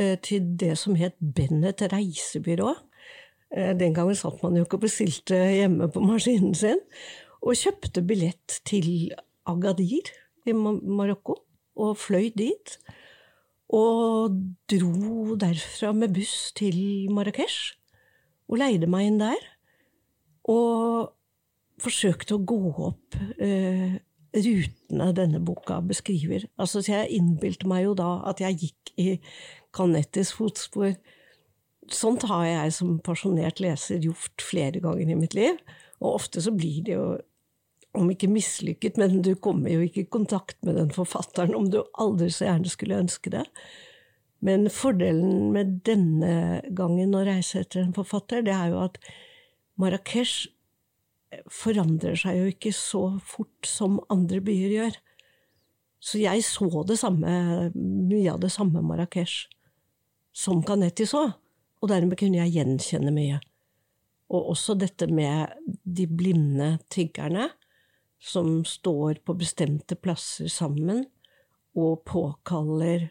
eh, 0.00 0.16
til 0.24 0.46
det 0.56 0.78
som 0.80 0.96
het 0.96 1.18
Bennett 1.20 1.84
reisebyrå. 1.92 2.72
Den 3.48 3.94
gangen 3.96 4.16
satt 4.16 4.42
man 4.44 4.58
jo 4.58 4.66
ikke 4.66 4.76
og 4.76 4.82
bestilte 4.82 5.36
hjemme 5.36 5.86
på 5.88 6.02
maskinen 6.04 6.56
sin, 6.56 6.80
og 7.40 7.56
kjøpte 7.56 8.02
billett 8.04 8.58
til 8.68 9.14
Agadir 9.48 10.10
i 10.44 10.52
Marokko, 10.52 11.38
og 11.80 11.96
fløy 11.96 12.28
dit. 12.36 12.74
Og 13.68 14.32
dro 14.70 15.36
derfra 15.36 15.92
med 15.92 16.14
buss 16.16 16.52
til 16.56 17.10
Marrakech, 17.12 17.76
og 18.48 18.62
leide 18.62 18.88
meg 18.88 19.10
inn 19.10 19.20
der. 19.20 19.42
Og 20.48 21.12
forsøkte 21.82 22.38
å 22.38 22.44
gå 22.48 22.60
opp 22.88 23.18
eh, 23.44 23.98
rutene 24.34 25.10
denne 25.16 25.40
boka 25.44 25.78
beskriver. 25.84 26.48
Altså, 26.56 26.80
så 26.80 26.94
jeg 26.96 27.18
innbilte 27.18 27.68
meg 27.68 27.84
jo 27.84 27.94
da 27.98 28.10
at 28.30 28.40
jeg 28.42 28.58
gikk 28.64 28.92
i 28.98 29.08
Canettis 29.76 30.32
fotspor. 30.36 30.96
Sånt 31.92 32.24
har 32.28 32.44
jeg 32.46 32.74
som 32.76 32.98
pasjonert 33.04 33.60
leser 33.64 34.00
gjort 34.04 34.44
flere 34.44 34.80
ganger 34.84 35.12
i 35.12 35.18
mitt 35.18 35.36
liv. 35.36 35.60
Og 36.00 36.18
ofte 36.20 36.42
så 36.44 36.52
blir 36.54 36.82
det 36.86 36.96
jo 36.96 37.06
om 37.96 38.10
ikke 38.12 38.30
mislykket, 38.30 38.98
men 39.00 39.22
du 39.24 39.32
kommer 39.40 39.72
jo 39.72 39.84
ikke 39.86 40.04
i 40.04 40.10
kontakt 40.12 40.58
med 40.66 40.76
den 40.78 40.90
forfatteren 40.94 41.56
om 41.56 41.70
du 41.72 41.80
aldri 41.98 42.28
så 42.32 42.48
gjerne 42.48 42.72
skulle 42.72 43.00
ønske 43.00 43.32
det. 43.32 43.44
Men 44.44 44.68
fordelen 44.70 45.50
med 45.54 45.80
denne 45.88 46.60
gangen 46.76 47.16
å 47.16 47.24
reise 47.26 47.64
etter 47.64 47.82
en 47.82 47.96
forfatter, 47.96 48.44
det 48.46 48.54
er 48.54 48.70
jo 48.74 48.84
at 48.84 49.00
Marrakech 49.78 50.46
forandrer 51.52 52.16
seg 52.18 52.38
jo 52.38 52.52
ikke 52.52 52.72
så 52.74 53.02
fort 53.24 53.68
som 53.68 53.98
andre 54.12 54.40
byer 54.44 54.74
gjør. 54.76 54.96
Så 55.98 56.20
jeg 56.22 56.44
så 56.46 56.68
det 56.86 56.98
samme, 57.00 57.70
mye 57.74 58.30
av 58.32 58.40
det 58.42 58.52
samme 58.54 58.82
Marrakech 58.86 59.48
som 60.38 60.62
Canetti 60.62 61.06
så, 61.08 61.24
og 61.78 61.90
dermed 61.90 62.18
kunne 62.18 62.38
jeg 62.44 62.54
gjenkjenne 62.54 63.12
mye. 63.14 63.40
Og 64.30 64.52
også 64.52 64.76
dette 64.78 65.08
med 65.10 65.50
de 65.82 66.06
blinde 66.06 66.76
tiggerne 66.92 67.48
som 68.18 68.64
står 68.66 69.22
på 69.24 69.36
bestemte 69.38 69.96
plasser 69.96 70.50
sammen 70.50 71.04
og 71.78 72.02
påkaller 72.08 73.08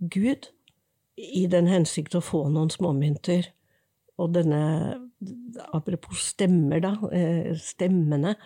Gud 0.00 0.50
i 1.16 1.46
den 1.50 1.68
hensikt 1.68 2.16
å 2.16 2.24
få 2.24 2.46
noen 2.52 2.72
småmynter. 2.72 3.50
Og 4.20 4.32
denne, 4.32 4.60
apropos 5.76 6.22
stemmer, 6.32 6.80
da, 6.80 6.94
eh, 7.12 7.52
stemmene, 7.60 8.36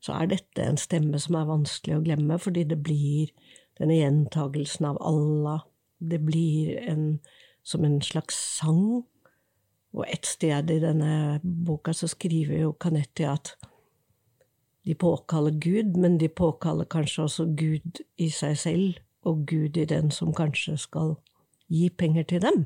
så 0.00 0.16
er 0.16 0.26
dette 0.32 0.64
en 0.64 0.78
stemme 0.80 1.18
som 1.20 1.36
er 1.36 1.46
vanskelig 1.50 1.98
å 1.98 2.04
glemme, 2.04 2.38
fordi 2.38 2.64
det 2.64 2.82
blir 2.82 3.30
denne 3.78 3.98
gjentagelsen 3.98 4.86
av 4.86 4.98
Allah. 5.00 5.62
Det 6.00 6.18
blir 6.24 6.78
en, 6.88 7.20
som 7.62 7.84
en 7.84 8.00
slags 8.00 8.34
sang. 8.58 9.04
Og 9.92 10.04
et 10.06 10.26
sted 10.26 10.70
i 10.70 10.78
denne 10.82 11.40
boka 11.42 11.92
så 11.92 12.08
skriver 12.08 12.62
jo 12.62 12.72
Canetti 12.72 13.26
at 13.26 13.56
de 14.86 14.94
påkaller 14.94 15.56
Gud, 15.60 15.96
men 15.96 16.18
de 16.18 16.28
påkaller 16.28 16.88
kanskje 16.88 17.24
også 17.26 17.46
Gud 17.56 18.00
i 18.18 18.30
seg 18.32 18.58
selv, 18.58 19.00
og 19.22 19.44
Gud 19.46 19.76
i 19.76 19.84
den 19.84 20.10
som 20.14 20.32
kanskje 20.34 20.78
skal 20.80 21.18
gi 21.68 21.90
penger 21.90 22.24
til 22.24 22.40
dem. 22.42 22.64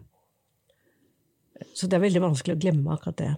Så 1.74 1.86
det 1.86 1.98
er 1.98 2.06
veldig 2.06 2.22
vanskelig 2.22 2.54
å 2.54 2.62
glemme 2.62 2.94
akkurat 2.94 3.18
det. 3.18 3.32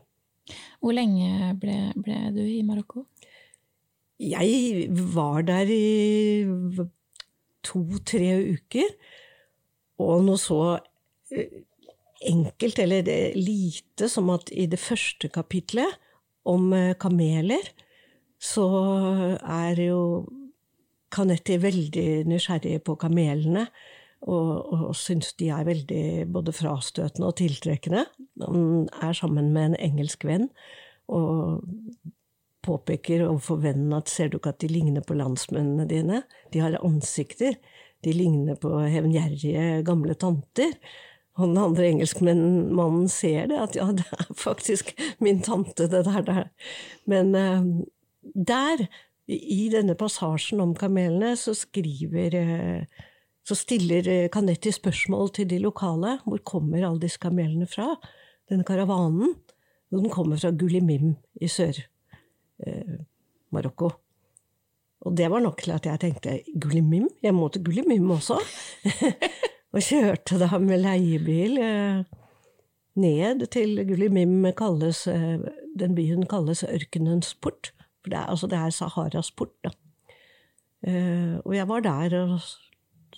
Hvor 0.80 0.94
lenge 0.94 1.54
ble, 1.60 1.76
ble 1.96 2.18
du 2.36 2.42
i 2.44 2.62
Marokko? 2.66 3.06
Jeg 4.20 4.86
var 5.12 5.42
der 5.44 5.68
i 5.72 6.86
to-tre 7.66 8.30
uker, 8.56 8.92
og 10.00 10.22
noe 10.24 10.40
så 10.40 10.60
eh, 11.32 11.64
enkelt, 12.28 12.78
eller 12.80 13.08
lite, 13.36 14.08
som 14.12 14.30
at 14.32 14.52
i 14.52 14.68
det 14.70 14.80
første 14.80 15.28
kapitlet 15.32 15.98
om 16.48 16.70
eh, 16.76 16.94
kameler, 17.00 17.72
så 18.42 18.66
er 19.40 19.80
jo 19.86 20.00
Canetti 21.12 21.56
veldig 21.62 22.26
nysgjerrig 22.28 22.80
på 22.84 22.96
kamelene. 23.00 23.66
Og, 24.26 24.72
og 24.72 24.94
syns 24.96 25.34
de 25.38 25.50
er 25.54 25.66
veldig 25.68 26.26
både 26.32 26.54
frastøtende 26.56 27.28
og 27.28 27.36
tiltrekkende. 27.38 28.06
Han 28.42 28.88
er 29.04 29.14
sammen 29.14 29.52
med 29.54 29.70
en 29.70 29.80
engelsk 29.90 30.24
venn 30.26 30.48
og 31.12 31.62
påpeker 32.66 33.22
overfor 33.28 33.60
vennen 33.62 33.94
at 33.94 34.10
ser 34.10 34.32
du 34.32 34.40
ikke 34.40 34.54
at 34.56 34.62
de 34.64 34.70
ligner 34.72 35.04
på 35.06 35.14
landsmennene 35.14 35.86
dine? 35.90 36.22
De 36.50 36.64
har 36.64 36.78
ansikter. 36.82 37.60
De 38.02 38.14
ligner 38.14 38.58
på 38.58 38.72
hevngjerrige 38.90 39.84
gamle 39.86 40.16
tanter. 40.18 40.74
Og 41.36 41.50
den 41.50 41.58
andre 41.60 41.90
engelskmannen 41.90 43.08
ser 43.12 43.50
det, 43.50 43.60
at 43.60 43.76
ja, 43.76 43.90
det 43.92 44.06
er 44.16 44.30
faktisk 44.40 44.94
min 45.20 45.42
tante, 45.44 45.86
det 45.92 46.06
der. 46.08 46.22
der. 46.24 46.48
Men 47.06 47.34
uh, 47.36 47.84
der, 48.34 48.86
i 49.26 49.68
denne 49.72 49.94
passasjen 49.98 50.60
om 50.62 50.74
kamelene, 50.78 51.32
så 51.36 51.54
skriver 51.56 52.34
eh, 52.38 52.84
så 53.46 53.54
stiller 53.58 54.08
eh, 54.10 54.28
Canetti 54.32 54.72
spørsmål 54.74 55.30
til 55.34 55.50
de 55.50 55.58
lokale. 55.62 56.18
Hvor 56.24 56.38
kommer 56.46 56.86
alle 56.86 57.00
disse 57.02 57.18
kamelene 57.22 57.66
fra? 57.70 57.86
Denne 58.50 58.64
karavanen? 58.66 59.34
Den 59.90 60.10
kommer 60.10 60.36
fra 60.36 60.50
Gulimim 60.50 61.16
i 61.40 61.46
Sør-Marokko. 61.50 63.86
Eh, 63.86 63.92
og 65.06 65.16
det 65.16 65.30
var 65.30 65.40
nok 65.42 65.62
til 65.62 65.72
at 65.74 65.86
jeg 65.86 66.00
tenkte 66.02 66.42
Gulimim? 66.58 67.08
Jeg 67.22 67.34
må 67.34 67.48
til 67.48 67.64
Gulimim 67.64 68.10
også. 68.10 68.40
og 69.74 69.82
kjørte 69.82 70.38
da 70.42 70.58
med 70.58 70.78
leiebil 70.82 71.58
ned 72.96 73.46
til 73.54 73.86
Gulimim. 73.86 74.46
Kalles, 74.58 75.08
den 75.78 75.94
byen 75.94 76.26
kalles 76.26 76.64
Ørkenens 76.66 77.34
port. 77.34 77.75
For 78.06 78.14
det 78.14 78.20
er, 78.20 78.30
altså 78.30 78.46
det 78.46 78.60
er 78.62 78.70
Saharas 78.70 79.32
port, 79.34 79.56
da. 79.66 79.74
Uh, 80.86 81.42
og 81.42 81.56
jeg 81.56 81.66
var 81.66 81.82
der 81.82 82.12
og 82.20 82.36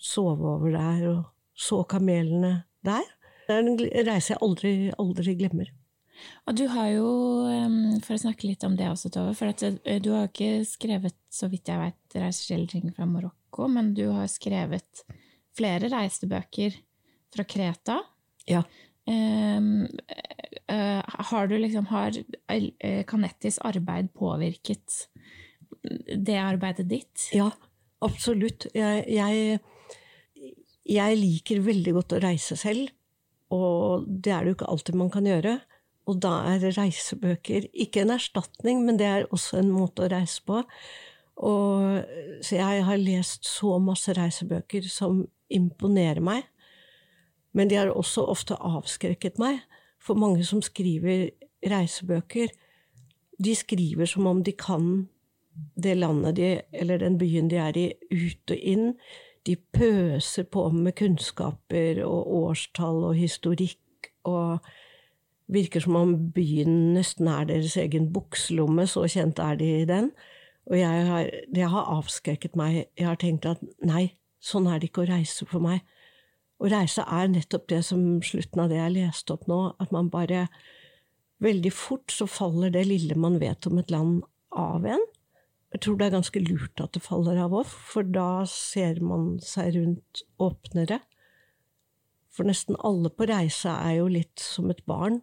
sov 0.01 0.41
over 0.41 0.71
der 0.73 1.03
og 1.11 1.19
så 1.59 1.83
kamelene 1.91 2.63
der. 2.87 3.05
Det 3.49 3.57
er 3.57 3.67
en 3.67 4.09
reise 4.09 4.33
jeg 4.33 4.41
aldri, 4.41 4.73
aldri 4.97 5.35
glemmer. 5.37 5.69
Og 6.49 6.57
du 6.57 6.65
har 6.73 6.89
jo, 6.93 7.09
for 8.05 8.17
å 8.17 8.23
snakke 8.23 8.49
litt 8.49 8.65
om 8.67 8.75
det 8.79 8.89
også, 8.91 9.11
Tove, 9.13 9.35
for 9.39 9.53
at 9.53 9.63
eh, 9.69 10.01
du 10.03 10.11
har 10.15 10.31
ikke 10.31 10.65
skrevet, 10.67 11.17
så 11.31 11.51
vidt 11.53 11.71
jeg 11.71 11.81
vet, 11.81 12.17
reiseskildring 12.17 12.91
fra 12.97 13.07
Marokko, 13.09 13.69
men 13.71 13.93
du 13.97 14.09
har 14.17 14.31
skrevet 14.33 15.05
flere 15.59 15.91
reisebøker 15.93 16.79
fra 17.35 17.47
Kreta. 17.49 18.01
Ja. 18.49 18.65
Um, 19.09 19.87
uh, 20.69 21.01
har 21.31 21.47
du 21.49 21.55
liksom 21.57 21.87
Har 21.89 22.17
Canettis 22.49 23.59
arbeid 23.67 24.09
påvirket 24.17 25.05
det 26.17 26.39
arbeidet 26.41 26.89
ditt? 26.91 27.29
Ja, 27.35 27.51
absolutt. 28.05 28.69
Jeg, 28.77 29.05
jeg, 29.13 29.59
jeg, 30.89 31.19
liker 31.21 31.65
veldig 31.65 31.97
godt 31.99 32.17
å 32.17 32.23
reise 32.23 32.59
selv, 32.59 32.91
og 33.55 34.07
det 34.09 34.35
er 34.35 34.45
det 34.45 34.53
jo 34.53 34.59
ikke 34.59 34.71
alltid 34.73 35.01
man 35.01 35.13
kan 35.13 35.29
gjøre. 35.29 35.59
Og 36.09 36.21
da 36.25 36.39
er 36.49 36.65
reisebøker 36.73 37.69
ikke 37.77 38.03
en 38.05 38.15
erstatning, 38.17 38.81
men 38.87 38.97
det 39.01 39.09
er 39.09 39.29
også 39.29 39.61
en 39.61 39.73
måte 39.75 40.07
å 40.07 40.13
reise 40.13 40.41
på. 40.47 40.63
Og, 41.39 41.99
så 42.43 42.57
jeg 42.57 42.85
har 42.87 43.03
lest 43.03 43.47
så 43.47 43.77
masse 43.83 44.15
reisebøker 44.17 44.89
som 44.91 45.27
imponerer 45.53 46.23
meg. 46.25 46.49
Men 47.57 47.69
de 47.69 47.77
har 47.79 47.93
også 47.93 48.25
ofte 48.29 48.57
avskrekket 48.57 49.39
meg. 49.41 49.61
For 50.01 50.17
mange 50.19 50.45
som 50.47 50.63
skriver 50.65 51.29
reisebøker, 51.67 52.53
de 53.39 53.55
skriver 53.55 54.07
som 54.07 54.27
om 54.27 54.43
de 54.45 54.53
kan 54.53 55.09
det 55.75 55.97
landet 55.99 56.37
de, 56.37 56.51
eller 56.73 56.99
den 56.99 57.19
byen 57.19 57.51
de 57.51 57.59
er 57.63 57.79
i, 57.79 57.87
ut 58.11 58.51
og 58.51 58.59
inn. 58.59 58.93
De 59.47 59.57
pøser 59.57 60.47
på 60.51 60.69
med 60.75 60.95
kunnskaper 60.99 62.03
og 62.05 62.35
årstall 62.43 63.05
og 63.11 63.19
historikk, 63.19 64.11
og 64.29 64.59
virker 65.49 65.81
som 65.81 65.97
om 65.97 66.17
byen 66.35 66.93
nesten 66.95 67.31
er 67.33 67.47
deres 67.49 67.77
egen 67.81 68.11
bukselomme, 68.13 68.87
så 68.87 69.07
kjent 69.09 69.41
er 69.41 69.57
de 69.59 69.71
i 69.81 69.87
den. 69.89 70.11
Og 70.69 70.77
jeg 70.79 71.07
har, 71.09 71.31
det 71.55 71.71
har 71.73 71.93
avskrekket 71.97 72.57
meg. 72.57 72.85
Jeg 72.99 73.07
har 73.09 73.17
tenkt 73.21 73.47
at 73.49 73.63
nei, 73.81 74.19
sånn 74.39 74.69
er 74.69 74.79
det 74.79 74.91
ikke 74.91 75.07
å 75.07 75.09
reise 75.09 75.49
for 75.49 75.65
meg. 75.65 75.81
Og 76.59 76.73
reise 76.73 77.05
er 77.07 77.31
nettopp 77.31 77.69
det 77.71 77.81
som 77.87 78.03
slutten 78.25 78.65
av 78.65 78.69
det 78.73 78.81
jeg 78.81 78.97
leste 78.99 79.33
opp 79.33 79.47
nå, 79.49 79.61
at 79.81 79.95
man 79.95 80.11
bare 80.13 80.49
Veldig 81.45 81.71
fort 81.75 82.11
så 82.11 82.27
faller 82.27 82.73
det 82.75 82.87
lille 82.89 83.15
man 83.19 83.39
vet 83.43 83.67
om 83.71 83.79
et 83.79 83.93
land, 83.95 84.23
av 84.49 84.87
en. 84.89 85.03
Jeg 85.75 85.83
tror 85.85 85.99
det 85.99 86.07
er 86.07 86.15
ganske 86.17 86.41
lurt 86.41 86.81
at 86.81 86.95
det 86.97 87.05
faller 87.05 87.37
av 87.45 87.53
òg, 87.61 87.69
for 87.69 88.07
da 88.07 88.47
ser 88.49 89.03
man 89.05 89.37
seg 89.45 89.77
rundt 89.77 90.23
åpnere. 90.41 91.03
For 92.33 92.49
nesten 92.49 92.79
alle 92.87 93.13
på 93.13 93.29
reise 93.29 93.71
er 93.75 93.99
jo 93.99 94.09
litt 94.11 94.41
som 94.41 94.71
et 94.73 94.81
barn 94.89 95.21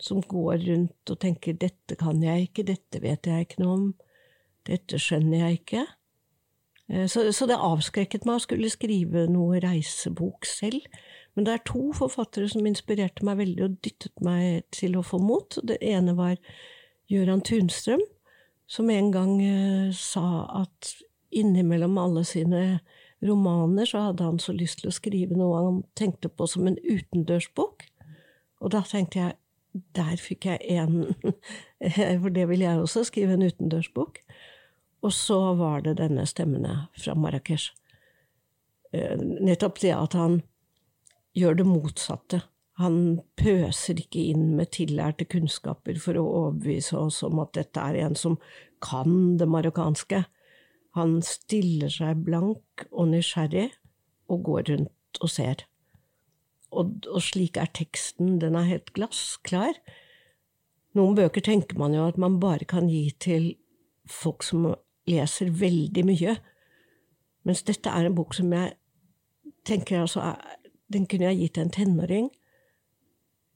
som 0.00 0.22
går 0.24 0.64
rundt 0.64 1.12
og 1.12 1.20
tenker 1.20 1.52
'dette 1.52 1.96
kan 2.00 2.22
jeg 2.24 2.48
ikke, 2.48 2.64
dette 2.64 3.02
vet 3.02 3.26
jeg 3.26 3.46
ikke 3.46 3.62
noe 3.62 3.72
om', 3.76 3.94
'dette 4.66 4.98
skjønner 4.98 5.44
jeg 5.44 5.60
ikke'. 5.60 5.86
Eh, 6.88 7.06
så, 7.06 7.32
så, 7.32 7.46
det 7.46 7.60
avskrekket 7.60 8.24
meg 8.26 8.40
å 8.40 8.44
skulle 8.46 8.72
skrive 8.72 9.26
noe 9.30 9.60
reisebok 9.62 10.48
selv. 10.48 10.86
Men 11.34 11.46
det 11.46 11.52
er 11.52 11.66
to 11.68 11.90
forfattere 11.96 12.48
som 12.50 12.66
inspirerte 12.66 13.24
meg 13.26 13.38
veldig 13.40 13.66
og 13.66 13.76
dyttet 13.84 14.24
meg 14.24 14.64
til 14.74 14.96
å 14.98 15.04
få 15.06 15.20
mot. 15.22 15.58
Det 15.62 15.78
ene 15.80 16.16
var 16.18 16.40
Gøran 17.10 17.42
Tunstrøm, 17.46 18.02
som 18.70 18.90
en 18.90 19.12
gang 19.14 19.36
uh, 19.42 19.94
sa 19.94 20.46
at 20.62 20.94
innimellom 21.30 21.98
alle 21.98 22.24
sine 22.26 22.80
romaner 23.22 23.86
så 23.86 24.08
hadde 24.08 24.26
han 24.26 24.38
så 24.42 24.54
lyst 24.56 24.80
til 24.80 24.90
å 24.90 24.94
skrive 24.94 25.36
noe 25.38 25.62
han 25.62 25.82
tenkte 25.98 26.30
på 26.32 26.48
som 26.50 26.66
en 26.66 26.78
utendørsbok. 26.82 27.84
Og 28.60 28.72
da 28.74 28.82
tenkte 28.86 29.20
jeg 29.20 29.36
der 29.94 30.18
fikk 30.18 30.48
jeg 30.48 30.58
én, 30.66 31.12
for 32.22 32.32
det 32.34 32.48
vil 32.50 32.64
jeg 32.64 32.80
også, 32.80 33.04
skrive 33.06 33.36
en 33.36 33.46
utendørsbok. 33.46 34.18
Og 35.06 35.12
så 35.14 35.38
var 35.56 35.84
det 35.84 35.98
denne 36.00 36.26
stemmene 36.28 36.88
fra 36.98 37.14
Marrakech. 37.16 37.70
Eh, 38.92 39.16
nettopp 39.16 39.78
det 39.80 39.94
at 39.94 40.16
han 40.18 40.40
gjør 41.36 41.60
det 41.60 41.66
motsatte. 41.68 42.42
Han 42.80 43.20
pøser 43.36 43.98
ikke 44.00 44.22
inn 44.32 44.54
med 44.56 44.72
tillærte 44.76 45.26
kunnskaper 45.28 45.98
for 46.00 46.16
å 46.16 46.24
overbevise 46.26 46.96
oss 46.96 47.20
om 47.26 47.42
at 47.42 47.52
dette 47.58 47.82
er 47.82 47.98
en 48.06 48.16
som 48.16 48.38
kan 48.80 49.36
det 49.40 49.48
marokkanske. 49.50 50.22
Han 50.96 51.18
stiller 51.24 51.92
seg 51.92 52.22
blank 52.26 52.86
og 52.90 53.10
nysgjerrig 53.12 53.68
og 54.32 54.46
går 54.48 54.70
rundt 54.72 55.20
og 55.20 55.32
ser. 55.32 55.66
Og, 56.70 57.02
og 57.10 57.20
slik 57.22 57.58
er 57.60 57.70
teksten, 57.74 58.38
den 58.40 58.56
er 58.56 58.70
helt 58.70 58.92
glassklar. 58.96 59.76
Noen 60.96 61.18
bøker 61.18 61.44
tenker 61.44 61.78
man 61.78 61.94
jo 61.94 62.06
at 62.08 62.18
man 62.18 62.38
bare 62.42 62.66
kan 62.66 62.88
gi 62.90 63.10
til 63.22 63.52
folk 64.10 64.46
som 64.46 64.70
leser 65.10 65.52
veldig 65.52 66.06
mye. 66.06 66.36
Mens 67.46 67.62
dette 67.66 67.92
er 67.92 68.08
en 68.08 68.16
bok 68.16 68.34
som 68.38 68.50
jeg 68.54 68.74
tenker 69.66 70.00
altså 70.00 70.32
Den 70.92 71.06
kunne 71.06 71.30
jeg 71.30 71.40
gitt 71.40 71.54
til 71.58 71.66
en 71.66 71.74
tenåring. 71.74 72.30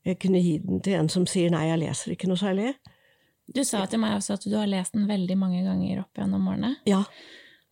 Jeg 0.04 0.18
kunne 0.20 0.42
gi 0.42 0.58
den 0.60 0.82
til 0.84 0.98
en 0.98 1.08
som 1.08 1.26
sier 1.26 1.50
'nei, 1.50 1.68
jeg 1.70 1.80
leser 1.80 2.12
ikke 2.12 2.28
noe 2.28 2.40
særlig'. 2.40 2.74
Du 3.54 3.64
sa 3.64 3.84
til 3.86 4.00
meg 4.00 4.16
også 4.16 4.38
at 4.38 4.44
du 4.44 4.56
har 4.56 4.68
lest 4.68 4.94
den 4.96 5.08
veldig 5.08 5.36
mange 5.36 5.64
ganger 5.64 6.04
opp 6.04 6.16
gjennom 6.16 6.46
årene. 6.48 6.76
Ja. 6.88 7.04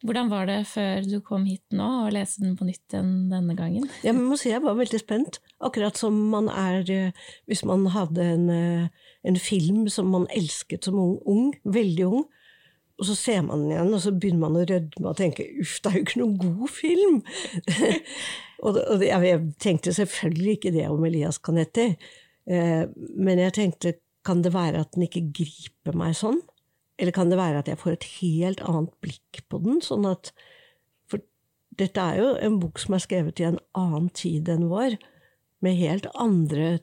Hvordan 0.02 0.30
var 0.32 0.48
det 0.50 0.66
før 0.66 1.04
du 1.06 1.20
kom 1.22 1.44
hit 1.46 1.62
nå, 1.70 1.86
og 2.06 2.12
leste 2.12 2.42
den 2.42 2.56
på 2.58 2.66
nytt 2.66 2.94
enn 2.98 3.30
denne 3.30 3.54
gangen? 3.56 3.86
Jeg 4.02 4.16
må 4.16 4.36
si 4.36 4.50
Jeg 4.50 4.62
var 4.64 4.74
veldig 4.74 4.98
spent. 4.98 5.38
Akkurat 5.62 5.96
som 5.96 6.16
man 6.32 6.48
er 6.50 6.82
eh, 6.90 7.12
hvis 7.46 7.64
man 7.64 7.86
hadde 7.86 8.22
en, 8.34 8.48
eh, 8.50 8.88
en 9.24 9.36
film 9.38 9.88
som 9.88 10.10
man 10.10 10.26
elsket 10.34 10.84
som 10.84 10.98
ung, 10.98 11.20
ung 11.24 11.52
veldig 11.64 12.06
ung, 12.08 12.24
og 12.98 13.06
så 13.06 13.14
ser 13.14 13.42
man 13.46 13.62
den 13.62 13.72
igjen, 13.72 13.94
og 13.94 14.02
så 14.02 14.12
begynner 14.12 14.42
man 14.42 14.58
å 14.58 14.66
rødme 14.66 15.08
og 15.10 15.16
tenke 15.18 15.46
uff, 15.62 15.78
det 15.82 15.90
er 15.90 15.96
jo 15.96 16.04
ikke 16.06 16.20
noen 16.20 16.36
god 16.42 16.68
film! 16.70 17.22
og, 18.62 18.78
og 18.78 19.02
jeg 19.04 19.42
tenkte 19.62 19.94
selvfølgelig 19.94 20.56
ikke 20.56 20.72
det 20.74 20.86
om 20.90 21.04
Elias 21.04 21.40
Canetti, 21.42 21.88
eh, 22.46 22.84
men 22.94 23.42
jeg 23.42 23.56
tenkte 23.58 23.96
kan 24.26 24.42
det 24.44 24.52
være 24.54 24.84
at 24.84 24.92
den 24.94 25.08
ikke 25.08 25.24
griper 25.34 25.96
meg 25.98 26.14
sånn? 26.14 26.38
Eller 27.00 27.14
kan 27.14 27.32
det 27.32 27.40
være 27.40 27.62
at 27.62 27.70
jeg 27.70 27.80
får 27.80 27.96
et 27.96 28.08
helt 28.20 28.62
annet 28.62 28.92
blikk 29.02 29.42
på 29.50 29.58
den? 29.64 29.80
sånn 29.82 30.06
at 30.06 30.30
For 31.10 31.22
dette 31.78 31.98
er 31.98 32.20
jo 32.20 32.28
en 32.38 32.60
bok 32.62 32.78
som 32.78 32.94
er 32.94 33.02
skrevet 33.02 33.42
i 33.42 33.48
en 33.48 33.58
annen 33.78 34.08
tid 34.14 34.50
enn 34.52 34.68
vår, 34.70 34.98
med 35.62 35.78
helt 35.78 36.06
andre 36.18 36.80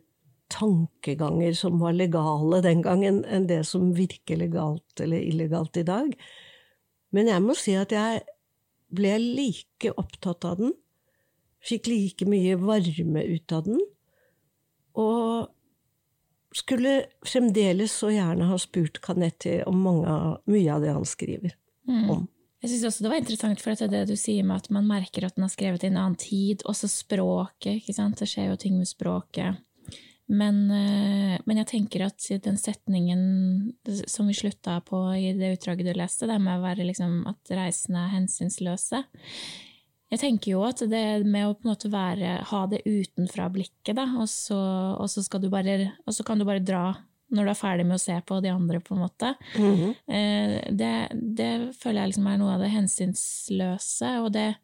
tankeganger 0.50 1.54
som 1.56 1.80
var 1.80 1.96
legale 1.96 2.62
den 2.66 2.82
gangen, 2.84 3.22
enn 3.24 3.48
det 3.48 3.62
som 3.70 3.92
virker 3.96 4.40
legalt 4.40 5.04
eller 5.04 5.22
illegalt 5.22 5.78
i 5.78 5.86
dag. 5.88 6.12
Men 7.16 7.30
jeg 7.30 7.44
må 7.46 7.56
si 7.58 7.76
at 7.78 7.94
jeg 7.94 8.24
ble 8.96 9.16
like 9.22 9.94
opptatt 10.02 10.48
av 10.50 10.60
den, 10.62 10.74
fikk 11.66 11.90
like 11.92 12.28
mye 12.30 12.58
varme 12.60 13.24
ut 13.28 13.56
av 13.56 13.66
den, 13.68 13.80
og 15.00 15.50
skulle 16.56 17.04
fremdeles 17.26 17.94
så 17.94 18.10
gjerne 18.14 18.48
ha 18.50 18.58
spurt 18.60 19.00
Canetti 19.06 19.60
om 19.70 19.80
mange, 19.86 20.18
mye 20.50 20.74
av 20.74 20.84
det 20.84 20.94
han 20.96 21.06
skriver 21.08 21.54
mm. 21.88 22.10
om. 22.10 22.28
Jeg 22.60 22.74
synes 22.74 22.90
også 22.90 23.06
det 23.06 23.12
var 23.14 23.22
interessant, 23.22 23.62
for 23.64 23.78
det 23.78 23.92
det 23.94 24.08
du 24.10 24.18
sier 24.20 24.44
med 24.44 24.66
at 24.66 24.72
man 24.74 24.88
merker 24.90 25.26
at 25.26 25.38
den 25.38 25.46
har 25.46 25.54
skrevet 25.54 25.86
i 25.86 25.92
en 25.92 26.00
annen 26.02 26.18
tid. 26.20 26.66
Også 26.68 26.90
språket. 26.92 27.86
Det 27.88 28.28
skjer 28.28 28.50
jo 28.50 28.58
ting 28.60 28.76
med 28.76 28.90
språket. 28.90 29.62
Men, 30.30 30.68
eh, 30.70 31.40
men, 31.46 31.58
jeg 31.62 31.70
tenker 31.72 32.04
at 32.06 32.28
den 32.44 32.60
setningen 32.60 33.22
som 34.06 34.28
vi 34.30 34.36
slutta 34.38 34.76
på 34.86 35.00
i 35.18 35.32
det 35.34 35.56
utdraget 35.56 35.88
du 35.88 35.96
leste, 35.98 36.28
det 36.30 36.38
med 36.38 36.60
å 36.60 36.66
være 36.68 36.86
liksom 36.86 37.24
at 37.32 37.56
reisende 37.56 38.04
er 38.04 38.14
hensynsløse 38.14 39.02
Jeg 40.10 40.22
tenker 40.24 40.56
jo 40.56 40.64
at 40.66 40.82
det 40.90 41.04
med 41.26 41.46
å 41.46 41.54
på 41.54 41.68
en 41.68 41.72
måte 41.74 41.92
være, 41.94 42.40
ha 42.50 42.62
det 42.70 42.82
utenfra 42.88 43.46
blikket, 43.54 43.94
da, 43.98 44.08
og 44.18 44.26
så, 44.32 44.58
og 44.98 45.10
så, 45.12 45.22
bare, 45.52 45.76
og 46.06 46.16
så 46.16 46.26
kan 46.26 46.42
du 46.42 46.48
bare 46.50 46.64
dra 46.66 46.88
når 47.30 47.46
du 47.46 47.52
er 47.52 47.58
ferdig 47.60 47.86
med 47.86 48.00
å 48.00 48.02
se 48.02 48.16
på 48.26 48.40
de 48.42 48.50
andre, 48.50 48.80
på 48.82 48.96
en 48.96 49.04
måte. 49.04 49.36
Mm 49.56 49.76
-hmm. 49.76 50.72
det, 50.72 50.94
det, 51.14 51.76
føler 51.78 52.02
jeg 52.02 52.10
liksom 52.10 52.28
er 52.28 52.38
noe 52.38 52.54
av 52.56 52.60
det 52.60 52.72
hensynsløse, 52.74 54.10
og 54.24 54.32
det 54.34 54.56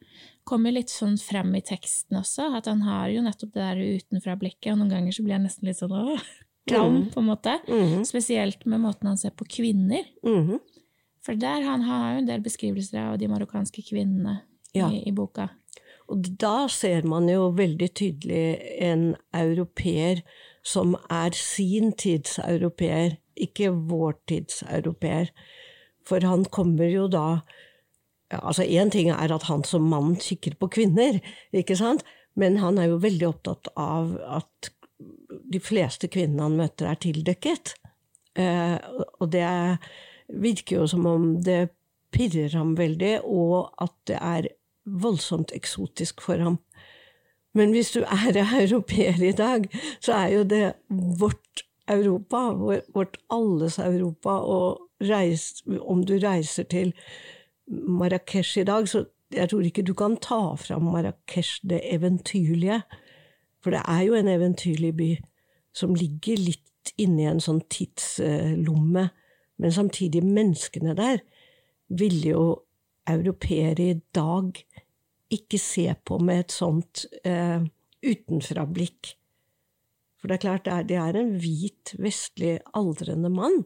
kommer 0.44 0.72
litt 0.72 0.90
sånn 0.90 1.16
frem 1.18 1.54
i 1.54 1.62
teksten 1.62 2.18
også, 2.18 2.56
at 2.56 2.66
han 2.66 2.82
har 2.82 3.08
jo 3.08 3.22
nettopp 3.22 3.52
det 3.54 3.62
der 3.62 4.00
utenfra-blikket, 4.00 4.72
og 4.72 4.78
noen 4.78 4.90
ganger 4.90 5.12
så 5.12 5.22
blir 5.22 5.38
han 5.38 5.46
nesten 5.46 5.68
litt 5.68 5.78
sånn 5.78 5.94
åh, 5.94 6.20
klam, 6.66 6.96
mm. 6.96 7.10
på 7.14 7.20
en 7.20 7.26
måte. 7.26 7.58
Mm 7.68 7.86
-hmm. 7.86 8.04
Spesielt 8.04 8.64
med 8.64 8.80
måten 8.80 9.06
han 9.06 9.18
ser 9.18 9.30
på 9.30 9.44
kvinner. 9.44 10.02
Mm 10.24 10.48
-hmm. 10.48 10.58
For 11.22 11.34
der 11.34 11.62
han 11.62 11.82
har 11.82 12.12
jo 12.12 12.18
en 12.18 12.26
del 12.26 12.40
beskrivelser 12.40 12.98
av 12.98 13.18
de 13.18 13.28
marokkanske 13.28 13.82
kvinnene 13.82 14.40
ja. 14.76 14.90
i, 14.92 15.02
i, 15.08 15.14
boka. 15.16 15.48
Og 16.12 16.26
da 16.40 16.66
ser 16.70 17.06
man 17.08 17.28
jo 17.30 17.50
veldig 17.56 17.88
tydelig 17.98 18.58
en 18.82 19.08
europeer 19.34 20.22
som 20.66 20.94
er 21.10 21.34
sin 21.34 21.92
tids 21.98 22.38
europeer, 22.42 23.18
ikke 23.36 23.72
vår 23.90 24.18
tids 24.30 24.62
europeer. 24.66 25.32
For 26.06 26.22
han 26.22 26.46
kommer 26.50 26.90
jo 26.90 27.08
da 27.10 27.28
Altså, 28.26 28.64
Én 28.66 28.90
ting 28.90 29.06
er 29.14 29.30
at 29.30 29.44
han 29.46 29.60
som 29.62 29.84
mann 29.86 30.16
kikker 30.18 30.56
på 30.58 30.66
kvinner, 30.66 31.20
ikke 31.54 31.76
sant? 31.78 32.02
men 32.36 32.58
han 32.60 32.78
er 32.78 32.90
jo 32.90 33.00
veldig 33.00 33.28
opptatt 33.30 33.70
av 33.80 34.12
at 34.20 34.70
de 35.52 35.60
fleste 35.62 36.08
kvinnene 36.12 36.44
han 36.44 36.58
møter, 36.58 36.90
er 36.90 37.00
tildekket. 37.00 37.74
Eh, 38.36 38.76
og 39.20 39.30
det 39.32 39.46
virker 40.28 40.82
jo 40.82 40.88
som 40.90 41.06
om 41.08 41.28
det 41.44 41.70
pirrer 42.14 42.52
ham 42.56 42.74
veldig, 42.78 43.14
og 43.24 43.72
at 43.82 43.94
det 44.10 44.20
er 44.20 44.50
voldsomt 44.86 45.52
eksotisk 45.54 46.22
for 46.22 46.42
ham. 46.42 46.58
Men 47.54 47.70
hvis 47.70 47.90
du 47.90 48.00
er 48.00 48.36
europeer 48.62 49.22
i 49.22 49.32
dag, 49.32 49.68
så 50.00 50.12
er 50.12 50.28
jo 50.28 50.42
det 50.42 50.72
vårt 51.20 51.66
Europa, 51.88 52.50
vårt 52.94 53.16
alles 53.30 53.78
Europa, 53.78 54.30
og 54.30 54.80
reis, 55.00 55.62
om 55.80 56.04
du 56.04 56.18
reiser 56.22 56.62
til 56.62 56.94
Marrakech 57.68 58.58
i 58.58 58.64
dag, 58.64 58.88
så 58.88 59.04
jeg 59.34 59.48
tror 59.50 59.60
ikke 59.60 59.82
du 59.82 59.94
kan 59.94 60.16
ta 60.22 60.54
fram 60.54 60.82
Marrakech 60.82 61.60
det 61.62 61.80
eventyrlige. 61.84 62.80
For 63.62 63.70
det 63.70 63.82
er 63.88 64.02
jo 64.06 64.14
en 64.14 64.28
eventyrlig 64.28 64.96
by 64.96 65.10
som 65.74 65.94
ligger 65.94 66.38
litt 66.38 66.92
inni 66.98 67.26
en 67.26 67.42
sånn 67.42 67.60
tidslomme. 67.70 69.08
Men 69.58 69.72
samtidig, 69.72 70.22
menneskene 70.22 70.94
der 70.96 71.18
ville 71.88 72.28
jo 72.28 72.44
europeere 73.10 73.90
i 73.90 74.00
dag 74.14 74.58
ikke 75.32 75.58
se 75.58 75.88
på 76.06 76.18
med 76.22 76.44
et 76.44 76.54
sånt 76.54 77.06
eh, 77.26 77.62
utenfra-blikk. 78.06 79.14
For 80.20 80.30
det 80.30 80.38
er 80.38 80.44
klart, 80.44 80.66
det 80.66 80.74
er, 80.74 80.86
det 80.90 81.00
er 81.02 81.18
en 81.20 81.34
hvit, 81.42 81.94
vestlig, 82.02 82.58
aldrende 82.78 83.30
mann 83.32 83.64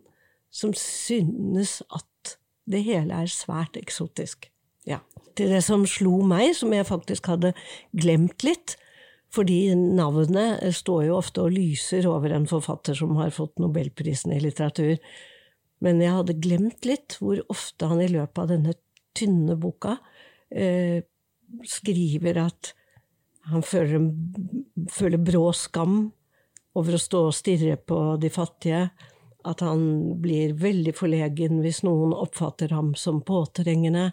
som 0.50 0.74
synes 0.74 1.78
at 1.94 2.36
det 2.70 2.82
hele 2.86 3.22
er 3.22 3.30
svært 3.30 3.78
eksotisk. 3.78 4.48
Ja. 4.88 5.00
Til 5.38 5.52
det 5.54 5.62
som 5.64 5.86
slo 5.88 6.20
meg, 6.26 6.52
som 6.58 6.72
jeg 6.74 6.88
faktisk 6.88 7.30
hadde 7.30 7.52
glemt 7.96 8.44
litt, 8.46 8.76
fordi 9.30 9.76
navnet 9.78 10.64
står 10.74 11.04
jo 11.06 11.18
ofte 11.20 11.44
og 11.44 11.54
lyser 11.54 12.08
over 12.10 12.34
en 12.34 12.48
forfatter 12.50 12.98
som 12.98 13.14
har 13.20 13.30
fått 13.34 13.60
nobelprisen 13.62 14.34
i 14.34 14.40
litteratur. 14.42 14.98
Men 15.80 16.02
jeg 16.02 16.16
hadde 16.16 16.40
glemt 16.42 16.86
litt 16.88 17.16
hvor 17.22 17.38
ofte 17.52 17.88
han 17.88 18.02
i 18.02 18.10
løpet 18.10 18.42
av 18.42 18.50
denne 18.50 18.74
tynne 19.16 19.56
boka 19.60 19.96
eh, 20.50 21.02
skriver 21.66 22.38
at 22.44 22.74
han 23.50 23.64
føler, 23.66 24.10
føler 24.92 25.22
brå 25.24 25.50
skam 25.56 26.10
over 26.78 26.94
å 26.94 27.02
stå 27.02 27.24
og 27.30 27.34
stirre 27.34 27.78
på 27.82 27.98
de 28.22 28.30
fattige. 28.30 28.84
At 29.48 29.64
han 29.64 30.20
blir 30.20 30.52
veldig 30.60 30.92
forlegen 30.94 31.62
hvis 31.64 31.80
noen 31.86 32.12
oppfatter 32.14 32.74
ham 32.76 32.92
som 32.98 33.22
påtrengende. 33.26 34.10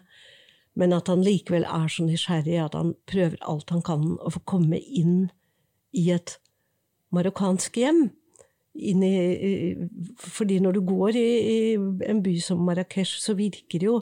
Men 0.78 0.94
at 0.96 1.10
han 1.12 1.22
likevel 1.26 1.66
er 1.68 1.88
så 1.92 2.06
nysgjerrig 2.06 2.58
at 2.62 2.76
han 2.78 2.94
prøver 3.10 3.38
alt 3.50 3.70
han 3.74 3.84
kan 3.84 4.14
å 4.16 4.32
få 4.32 4.42
komme 4.48 4.78
inn 4.78 5.28
i 5.92 6.08
et 6.14 6.38
marokkansk 7.14 7.78
hjem. 7.80 8.08
I, 8.78 9.74
fordi 10.22 10.60
når 10.62 10.76
du 10.76 10.80
går 10.86 11.16
i, 11.18 11.26
i, 11.38 11.56
en 12.06 12.22
by 12.22 12.36
som 12.42 12.60
Marrakech, 12.66 13.16
så 13.18 13.34
virker 13.38 13.82
jo 13.82 13.96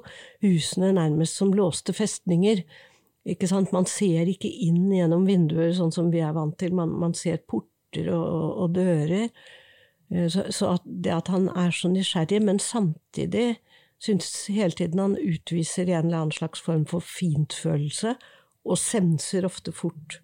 husene 0.45 0.93
nærmest 0.97 1.39
som 1.41 1.55
låste 1.57 1.95
festninger. 1.97 2.61
Ikke 3.27 3.49
sant? 3.51 3.73
Man 3.75 3.89
ser 3.91 4.29
ikke 4.31 4.51
inn 4.51 4.91
gjennom 4.93 5.25
vinduer 5.27 5.73
sånn 5.77 5.95
som 5.95 6.11
vi 6.13 6.21
er 6.23 6.35
vant 6.37 6.57
til, 6.61 6.77
man, 6.77 6.93
man 6.93 7.17
ser 7.17 7.41
porter 7.49 8.13
og, 8.15 8.67
og 8.67 8.77
dører. 8.77 9.31
Eh, 10.13 10.29
så, 10.33 10.47
så 10.55 10.77
at 10.77 10.85
det 10.87 11.15
at 11.15 11.33
han 11.33 11.49
er 11.57 11.73
så 11.75 11.91
nysgjerrig, 11.91 12.43
men 12.45 12.61
samtidig 12.63 13.57
syns 14.03 14.29
hele 14.53 14.77
tiden 14.77 15.01
han 15.01 15.17
utviser 15.17 15.89
en 15.89 16.11
eller 16.11 16.27
annen 16.27 16.37
slags 16.37 16.61
form 16.63 16.85
for 16.89 17.05
fintfølelse, 17.05 18.17
og 18.67 18.79
senser 18.83 19.47
ofte 19.47 19.73
fort 19.75 20.21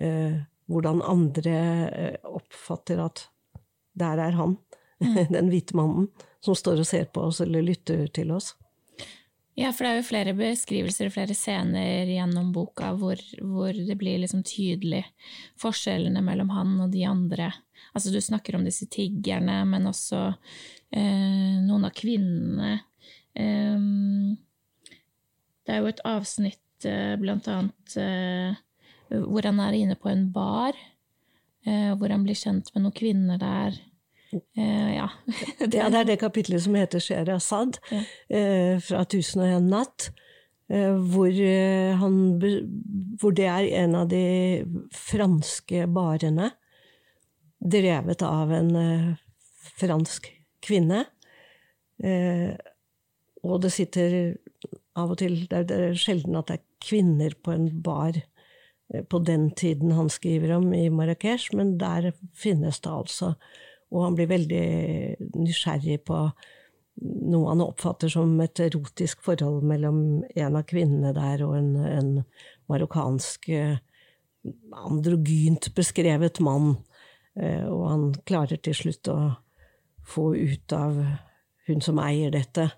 eh, 0.00 0.42
hvordan 0.66 1.02
andre 1.06 1.56
eh, 1.86 2.16
oppfatter 2.26 3.00
at 3.02 3.28
der 3.98 4.22
er 4.28 4.38
han, 4.38 4.56
mm. 5.04 5.18
den 5.32 5.50
hvite 5.52 5.76
mannen, 5.78 6.08
som 6.44 6.56
står 6.56 6.84
og 6.84 6.88
ser 6.88 7.10
på 7.10 7.26
oss 7.30 7.42
eller 7.44 7.64
lytter 7.64 8.06
til 8.14 8.32
oss. 8.36 8.54
Ja, 9.56 9.70
for 9.72 9.86
det 9.86 9.90
er 9.90 9.98
jo 10.02 10.08
flere 10.10 10.32
beskrivelser 10.36 11.08
og 11.08 11.14
flere 11.14 11.34
scener 11.34 12.10
gjennom 12.12 12.50
boka 12.52 12.90
hvor, 13.00 13.20
hvor 13.40 13.72
det 13.72 13.94
blir 13.96 14.18
liksom 14.20 14.42
tydelig 14.44 15.00
forskjellene 15.62 16.20
mellom 16.24 16.50
han 16.52 16.74
og 16.84 16.92
de 16.92 17.06
andre. 17.08 17.48
Altså, 17.96 18.12
du 18.12 18.20
snakker 18.20 18.58
om 18.58 18.66
disse 18.66 18.84
tiggerne, 18.92 19.62
men 19.64 19.88
også 19.88 20.26
eh, 20.92 21.56
noen 21.64 21.88
av 21.88 21.94
kvinnene. 21.96 22.74
Eh, 23.32 23.86
det 25.64 25.72
er 25.72 25.80
jo 25.80 25.88
et 25.88 26.04
avsnitt, 26.04 26.84
eh, 26.84 27.16
blant 27.24 27.48
annet, 27.48 27.96
eh, 27.96 28.60
hvor 29.24 29.48
han 29.48 29.64
er 29.64 29.80
inne 29.80 29.96
på 29.96 30.12
en 30.12 30.28
bar 30.36 30.76
hvor 31.66 32.12
han 32.12 32.22
blir 32.22 32.38
kjent 32.38 32.70
med 32.74 32.84
noen 32.84 32.94
kvinner 32.94 33.40
der. 33.40 33.74
Uh, 34.32 34.94
ja. 35.00 35.08
det, 35.58 35.80
er 35.80 36.06
det 36.06 36.18
kapitlet 36.20 36.64
som 36.64 36.76
heter 36.78 37.02
Sherazad, 37.02 37.80
ja. 37.90 38.02
uh, 38.30 38.78
fra 38.82 39.02
1001 39.06 39.68
natt. 39.70 40.10
Hvor, 40.66 41.30
han, 42.00 42.14
hvor 43.22 43.34
det 43.38 43.44
er 43.46 43.68
en 43.84 43.92
av 43.94 44.08
de 44.10 44.64
franske 44.90 45.84
barene 45.94 46.48
drevet 47.62 48.24
av 48.26 48.50
en 48.50 48.72
fransk 49.78 50.26
kvinne. 50.66 51.04
Og 52.02 53.62
det 53.62 53.70
sitter 53.76 54.16
av 54.98 55.14
og 55.14 55.20
til 55.22 55.38
Det 55.46 55.70
er 55.70 55.94
sjelden 55.94 56.34
at 56.42 56.50
det 56.50 56.58
er 56.58 56.66
kvinner 56.82 57.38
på 57.38 57.54
en 57.54 57.70
bar 57.86 58.18
Eh, 58.18 58.35
på 59.10 59.18
den 59.18 59.50
tiden 59.58 59.94
han 59.96 60.10
skriver 60.12 60.56
om 60.56 60.68
i 60.74 60.88
Marrakech, 60.94 61.48
men 61.56 61.74
der 61.80 62.12
finnes 62.34 62.80
det 62.84 62.92
altså. 62.92 63.32
Og 63.90 64.04
han 64.04 64.18
blir 64.18 64.30
veldig 64.30 64.66
nysgjerrig 65.34 66.00
på 66.06 66.20
noe 67.02 67.50
han 67.50 67.64
oppfatter 67.64 68.10
som 68.12 68.32
et 68.40 68.60
erotisk 68.62 69.24
forhold 69.26 69.64
mellom 69.68 69.98
en 70.24 70.56
av 70.56 70.64
kvinnene 70.68 71.12
der 71.16 71.42
og 71.44 71.56
en, 71.58 71.74
en 71.76 72.12
marokkansk 72.72 73.50
eh, 73.52 73.76
androgynt 74.86 75.72
beskrevet 75.76 76.40
mann. 76.44 76.76
Eh, 77.36 77.66
og 77.68 77.84
han 77.90 78.06
klarer 78.28 78.62
til 78.62 78.76
slutt 78.78 79.12
å 79.12 79.18
få 80.06 80.30
ut 80.36 80.72
av 80.72 80.96
hun 81.66 81.82
som 81.82 82.00
eier 82.00 82.32
dette, 82.32 82.70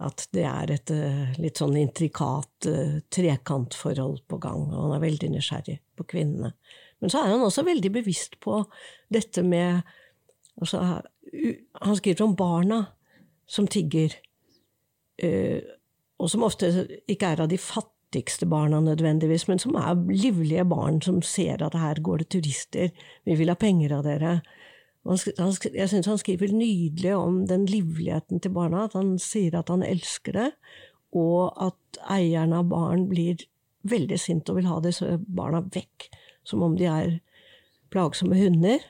at 0.00 0.24
det 0.32 0.44
er 0.48 0.72
et 0.72 0.90
eh, 0.94 1.32
litt 1.40 1.60
sånn 1.60 1.76
intrikat 1.76 2.68
uh, 2.70 3.00
trekantforhold 3.12 4.22
på 4.30 4.38
gang, 4.40 4.62
og 4.70 4.86
han 4.86 4.94
er 4.96 5.02
veldig 5.02 5.28
nysgjerrig 5.34 5.76
på 5.98 6.06
kvinnene. 6.14 6.54
Men 7.00 7.12
så 7.12 7.20
er 7.20 7.34
han 7.34 7.44
også 7.44 7.66
veldig 7.66 7.92
bevisst 7.92 8.38
på 8.44 8.62
dette 9.12 9.44
med 9.44 9.80
altså, 10.60 11.00
Han 11.84 11.96
skriver 11.96 12.24
om 12.24 12.34
barna 12.36 12.80
som 13.50 13.68
tigger, 13.68 14.16
uh, 15.24 15.60
og 16.20 16.32
som 16.32 16.48
ofte 16.48 16.72
ikke 17.08 17.34
er 17.34 17.44
av 17.44 17.52
de 17.52 17.60
fattigste 17.60 18.48
barna 18.48 18.80
nødvendigvis, 18.84 19.46
men 19.52 19.60
som 19.60 19.76
er 19.80 20.00
livlige 20.08 20.64
barn 20.68 21.02
som 21.04 21.20
ser 21.24 21.60
at 21.64 21.76
her 21.76 22.00
går 22.00 22.24
det 22.24 22.30
turister, 22.32 22.88
vi 23.28 23.36
vil 23.36 23.52
ha 23.52 23.56
penger 23.60 23.98
av 23.98 24.08
dere. 24.08 24.38
Jeg 25.08 25.88
syns 25.88 26.08
han 26.10 26.20
skriver 26.20 26.52
nydelig 26.52 27.14
om 27.16 27.44
den 27.48 27.64
livligheten 27.66 28.40
til 28.40 28.52
barna, 28.52 28.84
at 28.84 28.96
han 28.98 29.14
sier 29.22 29.56
at 29.56 29.72
han 29.72 29.84
elsker 29.86 30.36
det, 30.36 30.50
og 31.16 31.56
at 31.56 32.00
eierne 32.12 32.60
av 32.60 32.68
barn 32.70 33.06
blir 33.10 33.40
veldig 33.88 34.18
sint 34.20 34.50
og 34.52 34.60
vil 34.60 34.68
ha 34.68 34.76
disse 34.84 35.16
barna 35.24 35.62
vekk, 35.64 36.10
som 36.44 36.62
om 36.62 36.76
de 36.76 36.86
er 36.90 37.16
plagsomme 37.90 38.36
hunder. 38.36 38.84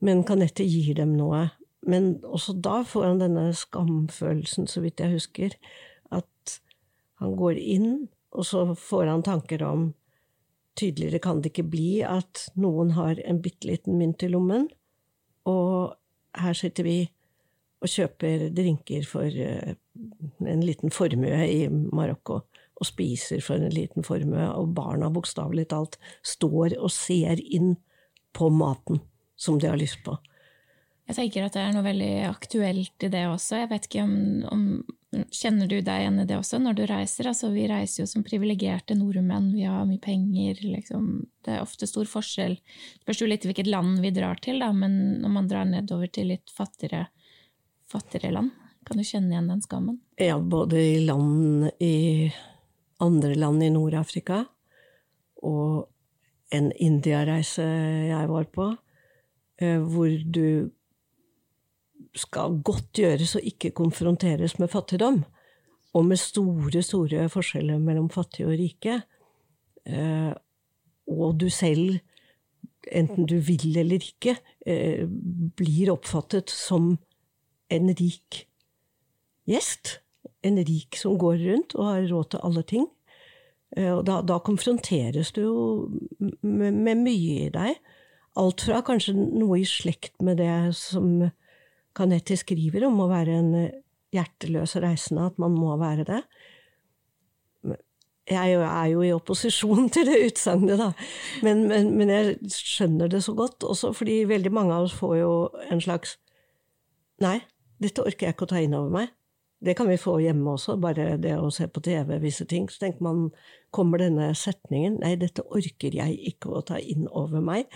Men 0.00 0.24
Kanette 0.24 0.64
gir 0.64 0.96
dem 0.96 1.14
noe. 1.18 1.50
Men 1.86 2.16
også 2.26 2.56
da 2.64 2.80
får 2.86 3.04
han 3.10 3.22
denne 3.22 3.50
skamfølelsen, 3.56 4.66
så 4.66 4.82
vidt 4.82 5.02
jeg 5.02 5.18
husker, 5.18 5.54
at 6.10 6.58
han 7.20 7.36
går 7.38 7.60
inn, 7.60 8.08
og 8.32 8.46
så 8.48 8.64
får 8.78 9.12
han 9.12 9.24
tanker 9.26 9.64
om 9.66 9.90
Tydeligere 10.78 11.18
kan 11.18 11.40
det 11.42 11.50
ikke 11.50 11.64
bli 11.72 12.04
at 12.06 12.44
noen 12.54 12.92
har 12.94 13.18
en 13.26 13.40
bitte 13.42 13.66
liten 13.66 13.96
mynt 13.98 14.22
i 14.22 14.28
lommen, 14.30 14.68
og 15.48 16.38
her 16.38 16.56
sitter 16.56 16.86
vi 16.86 16.98
og 17.78 17.90
kjøper 17.90 18.48
drinker 18.54 19.04
for 19.06 19.26
eh, 19.30 19.74
en 20.46 20.64
liten 20.64 20.92
formue 20.94 21.42
i 21.46 21.66
Marokko. 21.68 22.42
Og 22.78 22.86
spiser 22.86 23.40
for 23.42 23.58
en 23.58 23.74
liten 23.74 24.06
formue, 24.06 24.44
og 24.54 24.74
barna 24.76 25.08
bokstavelig 25.10 25.64
talt 25.72 25.96
står 26.22 26.76
og 26.78 26.92
ser 26.94 27.40
inn 27.42 27.74
på 28.38 28.50
maten 28.54 29.00
som 29.38 29.58
de 29.58 29.66
har 29.66 29.78
lyst 29.80 30.04
på. 30.06 30.14
Jeg 31.08 31.16
tenker 31.16 31.46
at 31.46 31.56
det 31.56 31.64
er 31.64 31.72
noe 31.72 31.86
veldig 31.86 32.12
aktuelt 32.28 33.04
i 33.06 33.10
det 33.12 33.24
også. 33.30 33.62
Jeg 33.62 33.70
vet 33.70 33.88
ikke 33.88 34.04
om, 34.04 34.16
om 34.52 34.64
Kjenner 35.08 35.64
du 35.64 35.78
deg 35.80 36.02
igjen 36.02 36.18
i 36.20 36.24
det 36.28 36.36
også 36.36 36.58
når 36.60 36.74
du 36.76 36.82
reiser? 36.88 37.30
Altså, 37.30 37.48
vi 37.48 37.64
reiser 37.70 38.02
jo 38.02 38.08
som 38.10 38.24
privilegerte 38.26 38.92
nordmenn, 38.92 39.54
vi 39.54 39.64
har 39.64 39.86
mye 39.88 40.02
penger. 40.04 40.60
Liksom. 40.60 41.06
Det 41.44 41.54
er 41.54 41.64
ofte 41.64 41.88
stor 41.88 42.04
forskjell. 42.10 42.58
Det 42.60 43.06
spørs 43.06 43.22
jo 43.22 43.30
litt 43.30 43.46
hvilket 43.48 43.70
land 43.72 44.02
vi 44.04 44.12
drar 44.12 44.36
til, 44.44 44.60
da, 44.60 44.68
men 44.76 45.16
når 45.22 45.32
man 45.32 45.48
drar 45.48 45.64
nedover 45.68 46.12
til 46.12 46.28
litt 46.34 46.52
fattigere, 46.52 47.06
fattigere 47.88 48.34
land, 48.36 48.52
kan 48.84 49.00
du 49.00 49.06
kjenne 49.06 49.32
igjen 49.32 49.48
den 49.48 49.64
skammen? 49.64 49.96
Ja, 50.20 50.36
både 50.36 50.76
i 50.76 51.00
land 51.06 51.70
i 51.80 52.28
andre 53.00 53.32
land 53.38 53.64
i 53.64 53.72
Nord-Afrika 53.72 54.42
og 55.46 55.88
en 56.52 56.68
India-reise 56.72 57.64
jeg 58.10 58.28
var 58.28 58.48
på, 58.52 58.74
eh, 59.62 59.80
hvor 59.80 60.12
du 60.24 60.68
skal 62.18 62.58
godt 62.66 63.00
gjøres 63.00 63.36
å 63.38 63.44
ikke 63.44 63.74
konfronteres 63.76 64.58
med 64.58 64.70
fattigdom, 64.72 65.22
og 65.96 66.04
med 66.04 66.20
store, 66.20 66.82
store 66.84 67.28
forskjeller 67.32 67.80
mellom 67.82 68.10
fattige 68.12 68.48
og 68.50 68.58
rike. 68.60 68.98
Eh, 69.88 70.32
og 71.08 71.38
du 71.40 71.48
selv, 71.52 71.98
enten 72.92 73.26
du 73.28 73.38
vil 73.44 73.78
eller 73.80 74.04
ikke, 74.04 74.36
eh, 74.66 75.06
blir 75.08 75.94
oppfattet 75.94 76.52
som 76.52 76.98
en 77.70 77.88
rik 77.88 78.44
gjest. 79.48 79.98
En 80.44 80.60
rik 80.60 80.96
som 80.96 81.18
går 81.18 81.40
rundt 81.46 81.74
og 81.74 81.84
har 81.88 82.08
råd 82.12 82.30
til 82.30 82.44
alle 82.44 82.62
ting. 82.62 82.86
Eh, 83.76 83.92
og 83.92 84.04
da, 84.08 84.20
da 84.22 84.38
konfronteres 84.44 85.32
du 85.36 85.42
jo 85.42 85.64
med, 86.42 86.72
med 86.72 87.02
mye 87.04 87.48
i 87.48 87.52
deg. 87.52 87.80
Alt 88.38 88.64
fra 88.68 88.82
kanskje 88.86 89.16
noe 89.16 89.60
i 89.60 89.66
slekt 89.66 90.20
med 90.22 90.38
det 90.38 90.74
som 90.78 91.30
Canetti 91.98 92.38
skriver 92.38 92.86
om 92.88 93.00
å 93.02 93.10
være 93.10 93.34
en 93.40 93.50
eh, 93.58 93.74
hjerteløs 94.14 94.76
reisende, 94.82 95.26
at 95.28 95.42
man 95.42 95.56
må 95.56 95.74
være 95.80 96.06
det. 96.08 96.22
Jeg 98.28 98.58
er 98.60 98.86
jo 98.92 99.02
i 99.02 99.12
opposisjon 99.16 99.88
til 99.94 100.08
det 100.08 100.22
utsagnet, 100.28 100.80
da, 100.80 100.92
men, 101.46 101.66
men, 101.70 101.92
men, 101.96 102.12
jeg 102.12 102.52
skjønner 102.52 103.10
det 103.12 103.22
så 103.24 103.34
godt, 103.36 103.64
også 103.64 103.94
fordi 103.96 104.22
veldig 104.28 104.52
mange 104.52 104.74
av 104.76 104.88
oss 104.88 104.96
får 104.96 105.14
jo 105.22 105.30
en 105.68 105.84
slags 105.84 106.18
Nei, 107.18 107.40
dette 107.82 108.04
orker 108.06 108.28
jeg 108.28 108.36
ikke 108.36 108.46
å 108.46 108.50
ta 108.52 108.60
inn 108.62 108.76
over 108.78 108.92
meg. 108.94 109.08
Det 109.58 109.72
kan 109.74 109.88
vi 109.90 109.96
få 109.98 110.20
hjemme 110.22 110.52
også, 110.52 110.76
bare 110.78 111.16
det 111.18 111.32
å 111.34 111.48
se 111.50 111.66
på 111.66 111.82
TV, 111.82 112.12
visse 112.22 112.44
ting. 112.46 112.68
Så 112.70 112.78
tenker 112.84 113.02
man, 113.02 113.24
kommer 113.74 113.98
denne 113.98 114.28
setningen 114.38 115.00
Nei, 115.02 115.16
dette 115.18 115.42
orker 115.42 115.96
jeg 115.98 116.14
ikke 116.30 116.52
å 116.54 116.62
ta 116.68 116.78
inn 116.78 117.08
over 117.10 117.42
meg. 117.42 117.66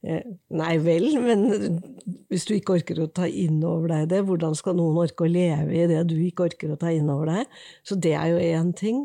Eh, 0.00 0.24
nei 0.56 0.74
vel, 0.80 1.10
men 1.20 1.42
hvis 2.32 2.46
du 2.48 2.54
ikke 2.56 2.78
orker 2.78 3.02
å 3.02 3.10
ta 3.12 3.26
inn 3.28 3.58
over 3.68 3.92
deg 3.92 4.06
det, 4.14 4.22
hvordan 4.24 4.56
skal 4.56 4.78
noen 4.78 4.96
orke 5.02 5.26
å 5.26 5.30
leve 5.30 5.76
i 5.76 5.88
det 5.90 6.06
du 6.08 6.16
ikke 6.24 6.46
orker 6.48 6.72
å 6.72 6.78
ta 6.80 6.92
inn 6.94 7.10
over 7.12 7.28
deg? 7.28 7.58
Så 7.84 7.98
det 8.00 8.14
er 8.16 8.32
jo 8.32 8.40
én 8.40 8.72
ting. 8.76 9.04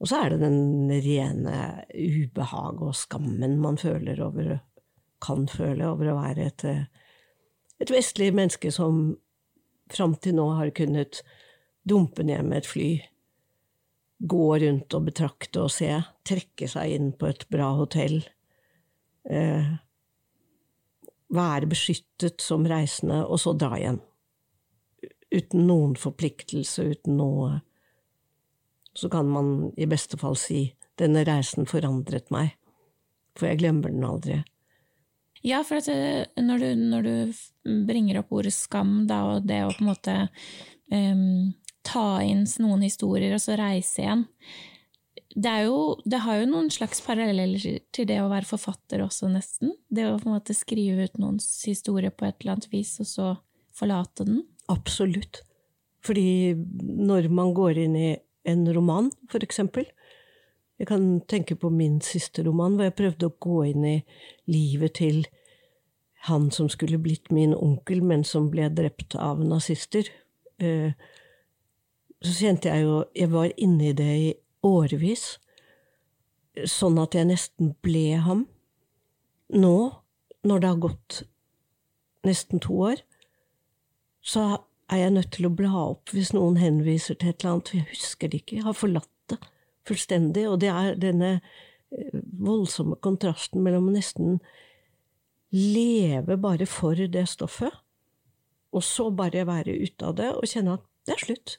Og 0.00 0.08
så 0.08 0.22
er 0.22 0.32
det 0.32 0.46
den 0.46 0.92
rene 1.04 1.56
ubehaget 1.90 2.86
og 2.86 2.96
skammen 2.96 3.58
man 3.60 3.76
føler 3.80 4.22
over, 4.24 4.60
kan 5.20 5.44
føle 5.50 5.90
over 5.90 6.12
å 6.12 6.16
være 6.22 6.46
et, 6.48 6.64
et 7.82 7.92
vestlig 7.92 8.30
menneske 8.32 8.72
som 8.72 9.18
fram 9.90 10.14
til 10.22 10.38
nå 10.38 10.46
har 10.56 10.70
kunnet 10.72 11.20
dumpe 11.82 12.24
ned 12.24 12.46
med 12.46 12.62
et 12.62 12.70
fly, 12.70 12.90
gå 14.20 14.46
rundt 14.62 14.94
og 14.94 15.06
betrakte 15.08 15.66
og 15.66 15.72
se, 15.74 15.90
trekke 16.28 16.68
seg 16.70 16.94
inn 16.94 17.10
på 17.18 17.28
et 17.28 17.44
bra 17.52 17.72
hotell, 17.76 18.22
eh, 19.28 19.72
være 21.30 21.68
beskyttet 21.70 22.42
som 22.42 22.66
reisende, 22.68 23.22
og 23.26 23.40
så 23.40 23.54
dra 23.58 23.76
igjen. 23.78 24.00
Uten 25.30 25.66
noen 25.68 25.96
forpliktelse, 25.98 26.88
uten 26.94 27.20
noe 27.20 27.60
så 28.94 29.08
kan 29.08 29.28
man 29.30 29.70
i 29.78 29.86
beste 29.86 30.18
fall 30.18 30.34
si 30.36 30.64
denne 30.98 31.22
reisen 31.24 31.68
forandret 31.70 32.32
meg, 32.34 32.56
for 33.38 33.46
jeg 33.46 33.60
glemmer 33.62 33.92
den 33.92 34.04
aldri. 34.04 34.40
Ja, 35.46 35.62
for 35.64 35.80
det, 35.80 35.94
eh, 35.94 36.42
når, 36.42 36.58
du, 36.58 36.82
når, 36.90 37.06
du, 37.06 37.78
bringer 37.86 38.20
opp 38.20 38.34
ordet 38.36 38.52
skam, 38.52 39.06
da, 39.08 39.22
og 39.36 39.46
det 39.48 39.62
å 39.64 39.70
på 39.72 39.84
en 39.84 39.88
måte 39.88 40.16
um, 40.92 41.54
ta 41.86 42.20
inn 42.26 42.44
noen 42.60 42.84
historier 42.84 43.32
og 43.36 43.40
så 43.40 43.56
reise 43.56 44.02
igjen 44.02 44.26
det, 45.34 45.52
jo, 45.66 46.00
det, 46.04 46.22
har 46.24 46.40
jo 46.40 46.48
noen 46.50 46.70
slags 46.74 47.02
paralleller 47.04 47.78
til 47.94 48.08
det 48.08 48.18
å 48.22 48.30
være 48.32 48.48
forfatter 48.48 49.04
også, 49.04 49.28
nesten. 49.30 49.76
Det 49.88 50.08
å 50.08 50.16
på 50.18 50.28
en 50.28 50.38
måte 50.38 50.56
skrive 50.56 51.06
ut 51.06 51.20
noens 51.22 51.46
historie 51.68 52.10
på 52.10 52.26
et 52.26 52.40
eller 52.40 52.56
annet 52.56 52.72
vis, 52.72 52.96
og 53.02 53.08
så 53.08 53.28
forlate 53.76 54.26
den. 54.26 54.42
Absolutt. 54.72 55.42
Fordi 56.02 56.56
når 56.56 57.28
man 57.30 57.54
går 57.54 57.84
inn 57.84 57.96
i 57.98 58.10
en 58.48 58.64
roman, 58.74 59.10
for 59.30 59.44
eksempel. 59.44 59.86
Jeg 60.80 60.88
kan 60.88 61.20
tenke 61.28 61.56
på 61.60 61.68
min 61.68 62.00
siste 62.00 62.42
roman, 62.46 62.74
hvor 62.76 62.88
jeg 62.88 62.96
prøvde 62.96 63.28
å 63.28 63.36
gå 63.36 63.58
inn 63.68 63.84
i 63.84 63.96
livet 64.48 64.96
til 64.96 65.26
han 66.28 66.50
som 66.52 66.68
skulle 66.72 67.00
blitt 67.00 67.30
min 67.32 67.52
onkel, 67.56 68.00
men 68.04 68.24
som 68.24 68.48
ble 68.52 68.68
drept 68.72 69.16
av 69.20 69.42
nazister. 69.44 70.08
Eh, 70.60 70.92
så 72.20 72.32
kjente 72.36 72.68
jeg 72.68 72.84
jo 72.84 73.04
Jeg 73.16 73.30
var 73.32 73.52
inne 73.56 73.88
i 73.88 73.92
det 73.96 74.12
i 74.16 74.34
årevis, 74.66 75.38
sånn 76.68 76.98
at 77.00 77.14
jeg 77.16 77.28
nesten 77.30 77.74
ble 77.84 78.18
ham. 78.24 78.46
Nå, 79.54 79.76
når 80.46 80.62
det 80.62 80.72
har 80.72 80.82
gått 80.82 81.22
nesten 82.26 82.60
to 82.62 82.76
år, 82.90 83.02
så 84.20 84.60
er 84.90 85.04
jeg 85.04 85.14
nødt 85.14 85.30
til 85.36 85.48
å 85.48 85.54
bla 85.54 85.70
opp 85.86 86.12
hvis 86.14 86.34
noen 86.36 86.58
henviser 86.60 87.16
til 87.18 87.32
et 87.32 87.40
eller 87.40 87.56
annet, 87.56 87.70
for 87.70 87.80
jeg 87.80 87.90
husker 87.94 88.30
det 88.30 88.42
ikke, 88.42 88.58
jeg 88.58 88.66
har 88.66 88.76
forlatt 88.76 89.10
det 89.32 89.38
fullstendig, 89.88 90.46
og 90.50 90.58
det 90.62 90.70
er 90.72 90.98
denne 91.00 91.30
eh, 91.38 92.18
voldsomme 92.42 92.98
kontrasten 93.02 93.62
mellom 93.64 93.88
å 93.88 93.94
nesten 93.94 94.38
leve 95.54 96.36
bare 96.38 96.66
for 96.70 96.98
det 96.98 97.26
stoffet, 97.30 97.72
og 98.70 98.84
så 98.86 99.08
bare 99.14 99.48
være 99.48 99.74
ute 99.80 100.06
av 100.06 100.14
det 100.20 100.30
og 100.36 100.46
kjenne 100.46 100.76
at 100.78 100.86
det 101.08 101.16
er 101.16 101.24
slutt. 101.24 101.56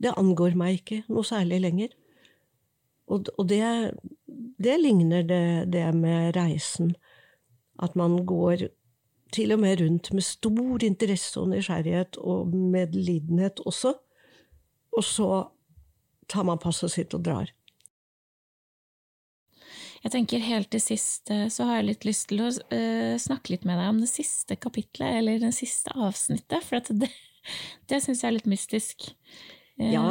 Det 0.00 0.12
angår 0.20 0.56
meg 0.58 0.80
ikke 0.80 1.02
noe 1.08 1.24
særlig 1.24 1.60
lenger. 1.64 1.94
Og, 3.10 3.30
og 3.38 3.48
det, 3.50 3.62
det, 4.62 4.76
ligner 4.80 5.24
det, 5.26 5.44
det 5.74 5.86
med 5.96 6.36
reisen, 6.36 6.94
at 7.82 7.96
man 7.98 8.20
går 8.28 8.68
til 9.34 9.54
og 9.54 9.62
med 9.62 9.80
rundt 9.80 10.12
med 10.14 10.26
stor 10.26 10.84
interesse 10.86 11.38
og 11.40 11.50
nysgjerrighet 11.52 12.18
og 12.18 12.50
medlidenhet 12.54 13.62
også. 13.66 13.94
Og 14.96 15.06
så 15.06 15.30
tar 16.30 16.46
man 16.46 16.60
passet 16.62 16.94
sitt 16.94 17.14
og 17.14 17.24
drar. 17.26 17.50
Jeg 20.00 20.14
tenker 20.14 20.40
helt 20.40 20.70
til 20.72 20.80
sist 20.80 21.28
så 21.28 21.66
har 21.68 21.80
jeg 21.80 21.90
litt 21.90 22.06
lyst 22.08 22.30
til 22.30 22.40
å 22.40 22.48
uh, 22.48 23.16
snakke 23.20 23.52
litt 23.52 23.66
med 23.68 23.76
deg 23.76 23.90
om 23.92 23.98
det 24.00 24.08
siste 24.08 24.56
kapitlet, 24.56 25.18
eller 25.20 25.42
det 25.42 25.52
siste 25.52 25.92
avsnittet, 25.92 26.64
for 26.64 26.80
det, 27.02 27.10
det 27.90 27.98
syns 28.00 28.22
jeg 28.22 28.30
er 28.30 28.36
litt 28.38 28.48
mystisk. 28.48 29.10
Uh, 29.76 29.90
ja. 29.92 30.06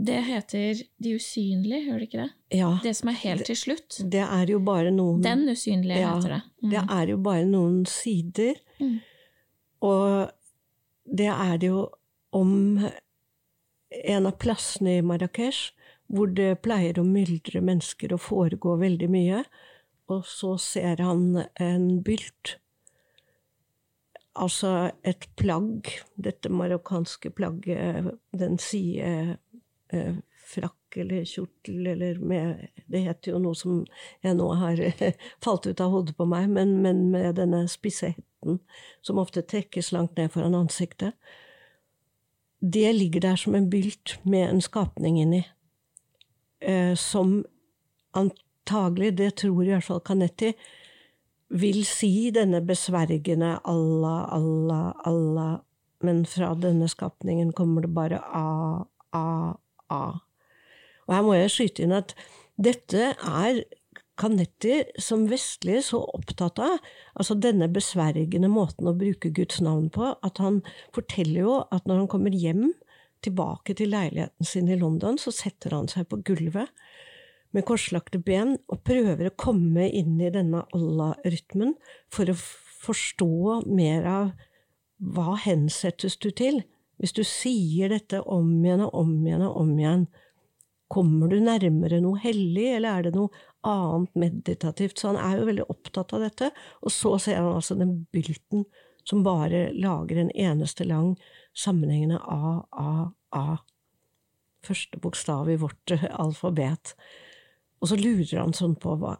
Det 0.00 0.16
heter 0.24 0.82
De 1.02 1.14
usynlige, 1.18 1.82
gjør 1.84 2.00
det 2.00 2.08
ikke 2.08 2.22
det? 2.22 2.30
Ja. 2.56 2.70
Det 2.82 2.94
som 2.96 3.10
er 3.12 3.18
helt 3.20 3.44
til 3.48 3.58
slutt. 3.58 3.98
Det 4.12 4.22
er 4.24 4.52
jo 4.52 4.60
bare 4.64 4.92
noen 4.94 5.20
Den 5.24 5.44
usynlige 5.50 6.00
ja, 6.00 6.14
heter 6.16 6.36
det. 6.36 6.40
Mm. 6.62 6.70
Det 6.72 6.84
er 6.96 7.12
jo 7.12 7.18
bare 7.26 7.48
noen 7.48 7.80
sider. 7.90 8.60
Mm. 8.80 8.96
Og 9.90 10.30
det 11.20 11.28
er 11.32 11.60
det 11.60 11.72
jo 11.72 11.84
om 12.36 12.54
en 13.90 14.26
av 14.28 14.38
plassene 14.40 15.00
i 15.00 15.04
Marrakech 15.04 15.70
hvor 16.10 16.30
det 16.34 16.62
pleier 16.64 16.98
å 16.98 17.06
myldre 17.06 17.62
mennesker 17.62 18.14
og 18.14 18.22
foregå 18.24 18.74
veldig 18.80 19.08
mye, 19.12 19.44
og 20.10 20.24
så 20.26 20.56
ser 20.58 21.02
han 21.04 21.44
en 21.62 21.86
bylt. 22.06 22.56
Altså 24.40 24.90
et 25.06 25.28
plagg, 25.38 25.90
dette 26.18 26.50
marokkanske 26.50 27.30
plagget, 27.36 28.10
den 28.34 28.58
sier 28.62 29.36
eh, 29.92 30.16
frakk 30.50 30.96
eller 30.96 31.24
kjortel 31.24 31.86
eller 31.86 32.18
med 32.18 32.66
Det 32.86 33.04
heter 33.04 33.32
jo 33.32 33.38
noe 33.38 33.54
som 33.54 33.84
jeg 34.24 34.34
nå 34.38 34.48
har 34.58 34.80
falt 35.44 35.66
ut 35.66 35.80
av 35.80 35.92
hodet 35.94 36.16
på 36.18 36.26
meg, 36.26 36.48
men, 36.50 36.80
men 36.82 37.06
med 37.12 37.38
denne 37.38 37.66
spisse 37.70 38.14
hetten 38.14 38.58
som 39.06 39.20
ofte 39.22 39.44
trekkes 39.46 39.92
langt 39.92 40.16
ned 40.18 40.32
foran 40.32 40.56
ansiktet. 40.58 41.14
Det 42.60 42.92
ligger 42.92 43.20
der 43.20 43.36
som 43.40 43.54
en 43.54 43.70
bylt 43.70 44.18
med 44.22 44.50
en 44.50 44.60
skapning 44.60 45.20
inni, 45.20 45.44
eh, 46.60 46.94
som 46.94 47.44
antagelig, 48.12 49.16
det 49.16 49.30
tror 49.36 49.64
i 49.64 49.72
hvert 49.72 49.86
fall 49.86 50.02
Canetti, 50.04 50.52
vil 51.50 51.82
si 51.86 52.30
denne 52.30 52.60
besvergende 52.62 53.56
Allah, 53.64 54.28
Allah, 54.34 54.92
Allah, 55.08 55.56
men 56.04 56.22
fra 56.26 56.52
denne 56.54 56.88
skapningen 56.88 57.52
kommer 57.52 57.82
det 57.82 57.94
bare 57.96 58.20
A, 58.20 58.84
A, 59.16 59.56
her 61.20 61.28
må 61.28 61.36
jeg 61.36 61.52
skyte 61.52 61.84
inn 61.84 61.94
at 61.96 62.16
dette 62.60 63.12
er 63.14 63.62
Canetti 64.20 64.82
som 65.00 65.22
vestlig 65.30 65.78
så 65.86 66.02
opptatt 66.12 66.60
av, 66.60 66.74
altså 67.16 67.38
denne 67.40 67.70
besvergende 67.72 68.50
måten 68.52 68.90
å 68.90 68.96
bruke 68.96 69.30
Guds 69.32 69.62
navn 69.64 69.86
på, 69.92 70.10
at 70.12 70.40
han 70.42 70.60
forteller 70.92 71.40
jo 71.40 71.54
at 71.72 71.88
når 71.88 72.02
han 72.02 72.10
kommer 72.12 72.36
hjem 72.36 72.66
tilbake 73.24 73.76
til 73.78 73.92
leiligheten 73.94 74.48
sin 74.48 74.68
i 74.68 74.76
London, 74.80 75.16
så 75.20 75.32
setter 75.32 75.76
han 75.76 75.88
seg 75.88 76.08
på 76.10 76.20
gulvet 76.26 76.68
med 77.56 77.66
korslagte 77.66 78.20
ben 78.22 78.54
og 78.70 78.82
prøver 78.86 79.30
å 79.30 79.36
komme 79.40 79.88
inn 79.88 80.20
i 80.20 80.30
denne 80.32 80.62
Allah-rytmen 80.76 81.74
for 82.12 82.30
å 82.30 82.36
forstå 82.80 83.60
mer 83.72 84.06
av 84.08 84.30
hva 85.00 85.34
hensettes 85.40 86.18
du 86.20 86.28
til? 86.36 86.60
Hvis 87.00 87.16
du 87.16 87.22
sier 87.24 87.88
dette 87.88 88.20
om 88.28 88.52
igjen 88.60 88.84
og 88.84 88.92
om 89.00 89.14
igjen 89.24 89.46
og 89.48 89.56
om 89.62 89.72
igjen, 89.78 90.04
kommer 90.90 91.30
du 91.30 91.38
nærmere 91.42 92.00
noe 92.02 92.18
hellig, 92.22 92.66
eller 92.74 92.98
er 92.98 93.06
det 93.06 93.14
noe 93.14 93.30
annet 93.66 94.14
meditativt? 94.18 94.98
Så 94.98 95.12
han 95.12 95.20
er 95.22 95.38
jo 95.38 95.48
veldig 95.48 95.66
opptatt 95.70 96.14
av 96.16 96.24
dette, 96.26 96.50
og 96.82 96.94
så 96.94 97.16
ser 97.22 97.40
han 97.40 97.52
altså 97.54 97.78
den 97.78 98.00
bylten 98.14 98.66
som 99.06 99.24
bare 99.24 99.70
lager 99.72 100.20
en 100.20 100.32
eneste 100.34 100.84
lang 100.84 101.14
sammenhengende 101.56 102.20
A, 102.20 102.60
A, 102.70 103.10
A. 103.36 103.58
Første 104.66 105.00
bokstav 105.00 105.50
i 105.50 105.58
vårt 105.60 105.94
alfabet. 106.24 106.94
Og 107.80 107.88
så 107.88 107.96
lurer 107.96 108.42
han 108.42 108.52
sånn 108.52 108.76
på 108.76 108.92
hva, 109.00 109.14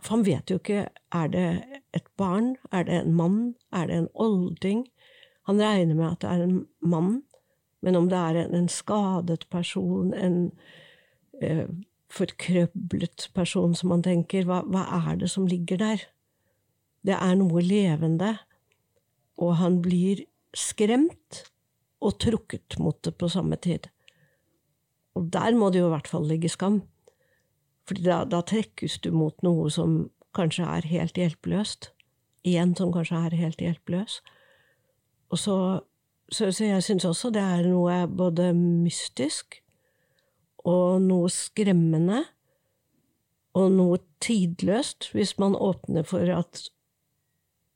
For 0.00 0.14
han 0.14 0.22
vet 0.24 0.48
jo 0.48 0.56
ikke 0.56 0.86
Er 1.12 1.26
det 1.28 1.48
et 1.92 2.06
barn? 2.16 2.54
Er 2.72 2.86
det 2.88 3.02
en 3.02 3.12
mann? 3.12 3.40
Er 3.76 3.90
det 3.90 3.98
en 4.00 4.08
olding? 4.14 4.86
Han 5.46 5.60
regner 5.60 5.94
med 5.94 6.08
at 6.08 6.24
det 6.24 6.30
er 6.32 6.44
en 6.46 6.56
mann, 6.80 7.20
men 7.84 7.96
om 7.96 8.08
det 8.10 8.18
er 8.18 8.38
en, 8.48 8.66
skadet 8.72 9.44
person, 9.52 10.10
en 10.14 10.50
eh, 11.42 11.66
forkrøblet 12.12 13.30
person 13.34 13.74
som 13.74 13.90
man 13.92 14.04
tenker, 14.06 14.46
hva, 14.46 14.62
hva 14.66 14.86
er 15.10 15.20
det 15.20 15.30
som 15.32 15.48
ligger 15.50 15.80
der? 15.82 16.06
Det 17.06 17.16
er 17.16 17.36
noe 17.38 17.62
levende, 17.62 18.36
og 19.36 19.58
han 19.60 19.80
blir 19.84 20.24
skremt 20.56 21.44
og 22.02 22.18
trukket 22.22 22.78
mot 22.80 22.98
det 23.04 23.14
på 23.18 23.28
samme 23.30 23.58
tid. 23.60 23.88
Og 25.16 25.30
der 25.32 25.56
må 25.56 25.70
det 25.70 25.80
jo 25.80 25.90
i 25.90 25.94
hvert 25.94 26.08
fall 26.08 26.26
ligge 26.28 26.50
skam. 26.52 26.82
For 27.86 27.98
da, 28.02 28.24
da, 28.28 28.42
trekkes 28.42 28.98
du 29.04 29.12
mot 29.14 29.36
noe 29.46 29.70
som 29.72 30.08
kanskje 30.36 30.66
er 30.68 30.88
helt 30.90 31.16
hjelpeløst. 31.16 31.90
En 32.46 32.74
som 32.76 32.92
kanskje 32.94 33.20
er 33.28 33.38
helt 33.38 33.62
hjelpeløs. 33.62 34.20
Og 35.30 35.38
så, 35.40 35.56
så, 36.30 36.50
så 36.50 36.68
jeg 36.68 36.84
syns 36.84 37.06
også 37.08 37.30
det 37.34 37.42
er 37.42 37.70
noe 37.70 38.02
både 38.10 38.50
mystisk 38.56 39.60
og 40.66 41.02
noe 41.04 41.30
skremmende 41.32 42.24
og 43.56 43.70
noe 43.72 44.00
tidløst, 44.20 45.10
hvis 45.14 45.36
man 45.40 45.56
åpner 45.56 46.04
for 46.04 46.28
at 46.34 46.66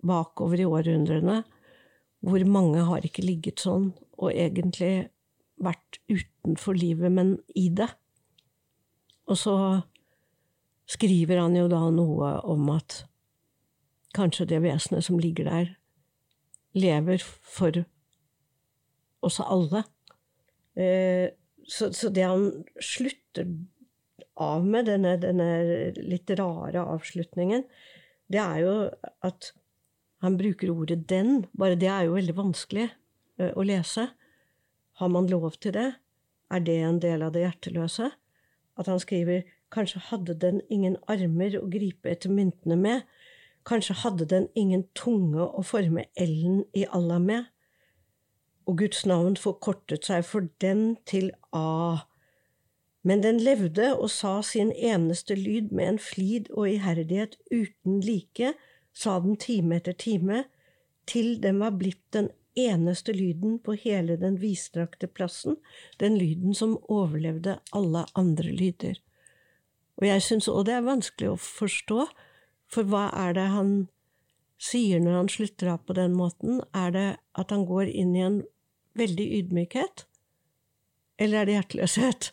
bakover 0.04 0.60
i 0.60 0.68
århundrene, 0.68 1.42
hvor 2.20 2.44
mange 2.48 2.84
har 2.84 3.04
ikke 3.06 3.24
ligget 3.24 3.62
sånn 3.64 3.92
og 4.20 4.34
egentlig 4.34 5.08
vært 5.60 6.00
utenfor 6.10 6.76
livet, 6.76 7.12
men 7.12 7.38
i 7.56 7.68
det. 7.72 7.88
Og 9.30 9.38
så 9.38 9.56
skriver 10.90 11.40
han 11.40 11.56
jo 11.56 11.68
da 11.70 11.82
noe 11.94 12.34
om 12.48 12.68
at 12.74 13.04
kanskje 14.16 14.48
det 14.50 14.62
vesenet 14.64 15.06
som 15.06 15.20
ligger 15.22 15.48
der, 15.48 15.74
lever 16.76 17.22
for 17.24 17.84
oss 19.24 19.38
alle. 19.42 19.84
Eh, 20.76 21.30
så, 21.68 21.90
så, 21.92 22.08
det 22.08 22.26
han 22.26 22.50
slutter 22.82 23.48
av 24.40 24.66
med, 24.66 24.88
denne, 24.88 25.16
denne, 25.20 25.48
litt 26.00 26.30
rare 26.38 26.84
avslutningen, 26.94 27.64
det 28.30 28.40
er 28.40 28.62
jo 28.64 28.74
at 29.26 29.52
han 30.20 30.36
bruker 30.36 30.70
ordet 30.70 31.06
'den'. 31.08 31.46
Bare 31.56 31.78
det 31.80 31.88
er 31.88 32.06
jo 32.06 32.16
veldig 32.16 32.36
vanskelig 32.36 32.88
uh, 33.40 33.52
å 33.56 33.64
lese. 33.64 34.10
Har 35.00 35.08
man 35.08 35.26
lov 35.26 35.56
til 35.60 35.72
det? 35.72 35.94
Er 36.50 36.60
det 36.60 36.76
en 36.84 37.00
del 37.00 37.22
av 37.22 37.32
det 37.32 37.46
hjerteløse? 37.46 38.10
At 38.76 38.86
han 38.86 39.00
skriver 39.00 39.42
'kanskje 39.70 40.00
hadde 40.10 40.34
den 40.34 40.60
ingen 40.68 40.96
armer 41.08 41.56
å 41.58 41.68
gripe 41.70 42.10
etter 42.10 42.30
myntene 42.30 42.76
med'. 42.76 43.02
Kanskje 43.64 43.94
hadde 43.94 44.24
den 44.24 44.48
ingen 44.54 44.84
tunge 44.94 45.40
å 45.40 45.62
forme 45.62 46.06
L-en 46.16 46.64
i 46.74 46.86
Allah 46.88 47.18
med. 47.18 47.44
Og 48.70 48.76
Guds 48.78 49.02
navn 49.02 49.34
forkortet 49.34 50.06
seg 50.06 50.22
for 50.22 50.46
den 50.62 50.92
til 51.10 51.32
A. 51.50 52.06
Men 53.02 53.24
den 53.24 53.40
levde 53.42 53.88
og 53.96 54.12
sa 54.14 54.36
sin 54.46 54.70
eneste 54.70 55.34
lyd 55.34 55.72
med 55.74 55.88
en 55.88 55.98
flid 55.98 56.46
og 56.54 56.68
iherdighet 56.70 57.34
uten 57.50 57.98
like, 58.04 58.52
sa 58.94 59.16
den 59.24 59.34
time 59.42 59.80
etter 59.80 59.96
time, 59.98 60.44
til 61.02 61.40
den 61.42 61.58
var 61.58 61.74
blitt 61.80 62.04
den 62.14 62.28
eneste 62.54 63.10
lyden 63.16 63.58
på 63.58 63.74
hele 63.74 64.14
den 64.20 64.38
vidstrakte 64.38 65.10
plassen, 65.10 65.58
den 65.98 66.18
lyden 66.20 66.54
som 66.54 66.78
overlevde 66.86 67.58
alle 67.74 68.04
andre 68.14 68.54
lyder. 68.54 69.02
Og 69.98 70.06
jeg 70.06 70.22
syns 70.28 70.46
òg 70.46 70.68
det 70.68 70.76
er 70.78 70.86
vanskelig 70.86 71.32
å 71.32 71.40
forstå, 71.42 72.06
for 72.70 72.86
hva 72.86 73.08
er 73.26 73.34
det 73.34 73.48
han 73.50 73.74
sier 74.62 75.02
når 75.02 75.18
han 75.24 75.34
slutter 75.34 75.74
av 75.74 75.82
på 75.88 75.98
den 75.98 76.14
måten? 76.14 76.62
Er 76.70 76.94
det 76.94 77.08
at 77.34 77.50
han 77.50 77.66
går 77.66 77.90
inn 77.90 78.14
i 78.14 78.26
en 78.28 78.40
veldig 78.94 79.26
ydmykhet, 79.38 80.06
eller 81.18 81.40
er 81.40 81.44
det 81.44 81.52
hjerteløshet? 81.52 82.32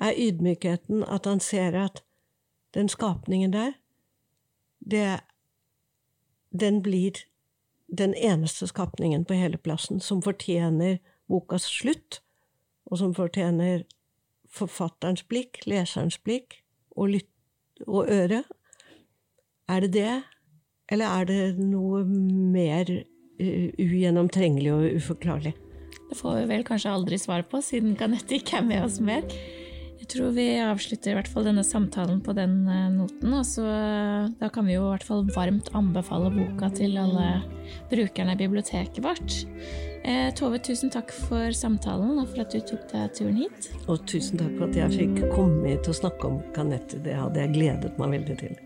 Er 0.00 0.12
ydmykheten 0.18 1.04
at 1.08 1.26
han 1.26 1.40
ser 1.40 1.76
at 1.80 2.02
den 2.74 2.88
skapningen 2.88 3.52
der, 3.52 3.72
det, 4.90 5.20
den 6.60 6.82
blir 6.82 7.24
den 7.98 8.14
eneste 8.14 8.66
skapningen 8.66 9.24
på 9.24 9.34
hele 9.34 9.56
plassen 9.56 10.00
som 10.00 10.22
fortjener 10.22 10.98
bokas 11.28 11.62
slutt, 11.62 12.20
og 12.86 12.98
som 12.98 13.14
fortjener 13.14 13.82
forfatterens 14.52 15.24
blikk, 15.26 15.62
leserens 15.66 16.18
blikk 16.18 16.60
og, 16.90 17.08
lyt, 17.08 17.30
og 17.86 18.10
øre? 18.10 18.44
Er 19.68 19.80
det 19.80 19.92
det, 19.92 20.22
eller 20.88 21.06
er 21.06 21.24
det 21.24 21.58
noe 21.58 22.04
mer 22.04 22.90
ugjennomtrengelig 23.38 24.72
og 24.72 24.98
uforklarlig? 25.00 25.54
Det 26.06 26.18
får 26.18 26.40
vi 26.40 26.48
vel 26.52 26.66
kanskje 26.66 26.92
aldri 26.92 27.18
svar 27.18 27.46
på, 27.50 27.60
siden 27.64 27.96
Kanette 27.98 28.38
ikke 28.38 28.60
er 28.60 28.66
med 28.66 28.84
oss 28.86 29.00
mer. 29.02 29.26
Jeg 29.96 30.10
tror 30.12 30.34
vi 30.36 30.44
avslutter 30.62 31.10
i 31.10 31.16
hvert 31.16 31.28
fall 31.32 31.46
denne 31.48 31.64
samtalen 31.66 32.20
på 32.22 32.34
den 32.36 32.60
eh, 32.70 32.84
noten. 32.94 33.32
Og 33.34 33.42
så 33.48 33.64
da 34.38 34.50
kan 34.54 34.68
vi 34.68 34.76
jo 34.76 34.84
i 34.84 34.92
hvert 34.92 35.06
fall 35.08 35.24
varmt 35.34 35.72
anbefale 35.74 36.30
boka 36.34 36.68
til 36.76 36.94
alle 37.00 37.40
brukerne 37.90 38.36
i 38.36 38.40
biblioteket 38.44 39.02
vårt. 39.02 39.40
Eh, 40.06 40.28
Tove, 40.38 40.60
tusen 40.62 40.92
takk 40.94 41.10
for 41.10 41.50
samtalen 41.50 42.20
og 42.20 42.30
for 42.30 42.44
at 42.44 42.54
du 42.54 42.60
tok 42.62 42.86
deg 42.92 43.16
turen 43.18 43.40
hit. 43.40 43.72
Og 43.88 44.04
tusen 44.06 44.38
takk 44.38 44.54
for 44.54 44.68
at 44.68 44.78
jeg 44.84 44.94
fikk 44.94 45.18
komme 45.34 45.72
hit 45.72 45.90
og 45.90 45.98
snakke 45.98 46.30
om 46.30 46.38
Kanette. 46.54 47.02
Det 47.02 47.18
hadde 47.18 47.42
jeg 47.42 47.56
gledet 47.56 47.96
meg 47.98 48.18
veldig 48.20 48.40
til. 48.44 48.65